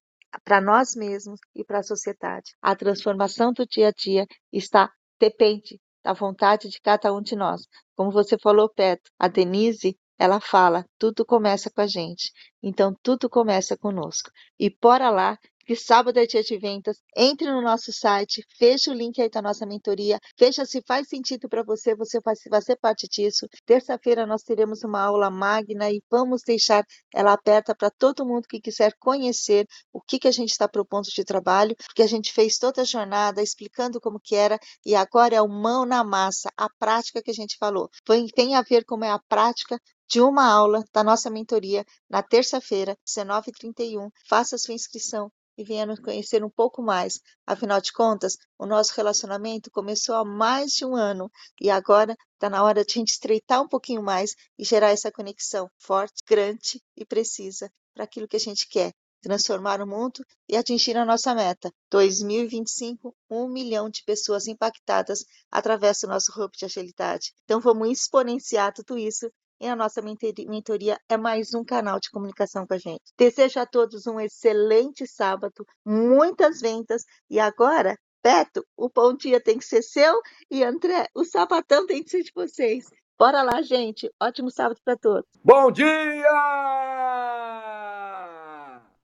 [0.44, 2.54] para nós mesmos e para a sociedade.
[2.62, 7.66] A transformação do dia a dia está depende da vontade de cada um de nós.
[7.94, 12.30] Como você falou, Peto, a Denise ela fala: tudo começa com a gente.
[12.62, 14.30] Então, tudo começa conosco.
[14.58, 16.98] E bora lá, que sábado é dia de vendas.
[17.16, 21.48] Entre no nosso site, feche o link aí da nossa mentoria, veja se faz sentido
[21.48, 23.46] para você, você vai, vai ser parte disso.
[23.64, 28.60] Terça-feira nós teremos uma aula magna e vamos deixar ela aberta para todo mundo que
[28.60, 32.58] quiser conhecer o que, que a gente está propondo de trabalho, porque a gente fez
[32.58, 36.68] toda a jornada explicando como que era e agora é o mão na massa, a
[36.78, 37.88] prática que a gente falou.
[38.34, 39.80] Tem a ver como é a prática
[40.10, 44.10] de uma aula da nossa mentoria na terça-feira, 19h31.
[44.28, 47.20] Faça sua inscrição e venha nos conhecer um pouco mais.
[47.46, 51.30] Afinal de contas, o nosso relacionamento começou há mais de um ano
[51.60, 55.12] e agora está na hora de a gente estreitar um pouquinho mais e gerar essa
[55.12, 58.92] conexão forte, grande e precisa para aquilo que a gente quer.
[59.22, 61.72] Transformar o mundo e atingir a nossa meta.
[61.90, 67.32] 2025, um milhão de pessoas impactadas através do nosso hub de agilidade.
[67.44, 69.30] Então, vamos exponenciar tudo isso
[69.60, 73.02] e a nossa mentoria é mais um canal de comunicação com a gente.
[73.18, 79.58] Desejo a todos um excelente sábado, muitas vendas e agora, Beto, o bom dia tem
[79.58, 82.86] que ser seu e André, o sapatão tem que ser de vocês.
[83.18, 84.10] Bora lá, gente.
[84.18, 85.28] Ótimo sábado para todos.
[85.44, 86.24] Bom dia!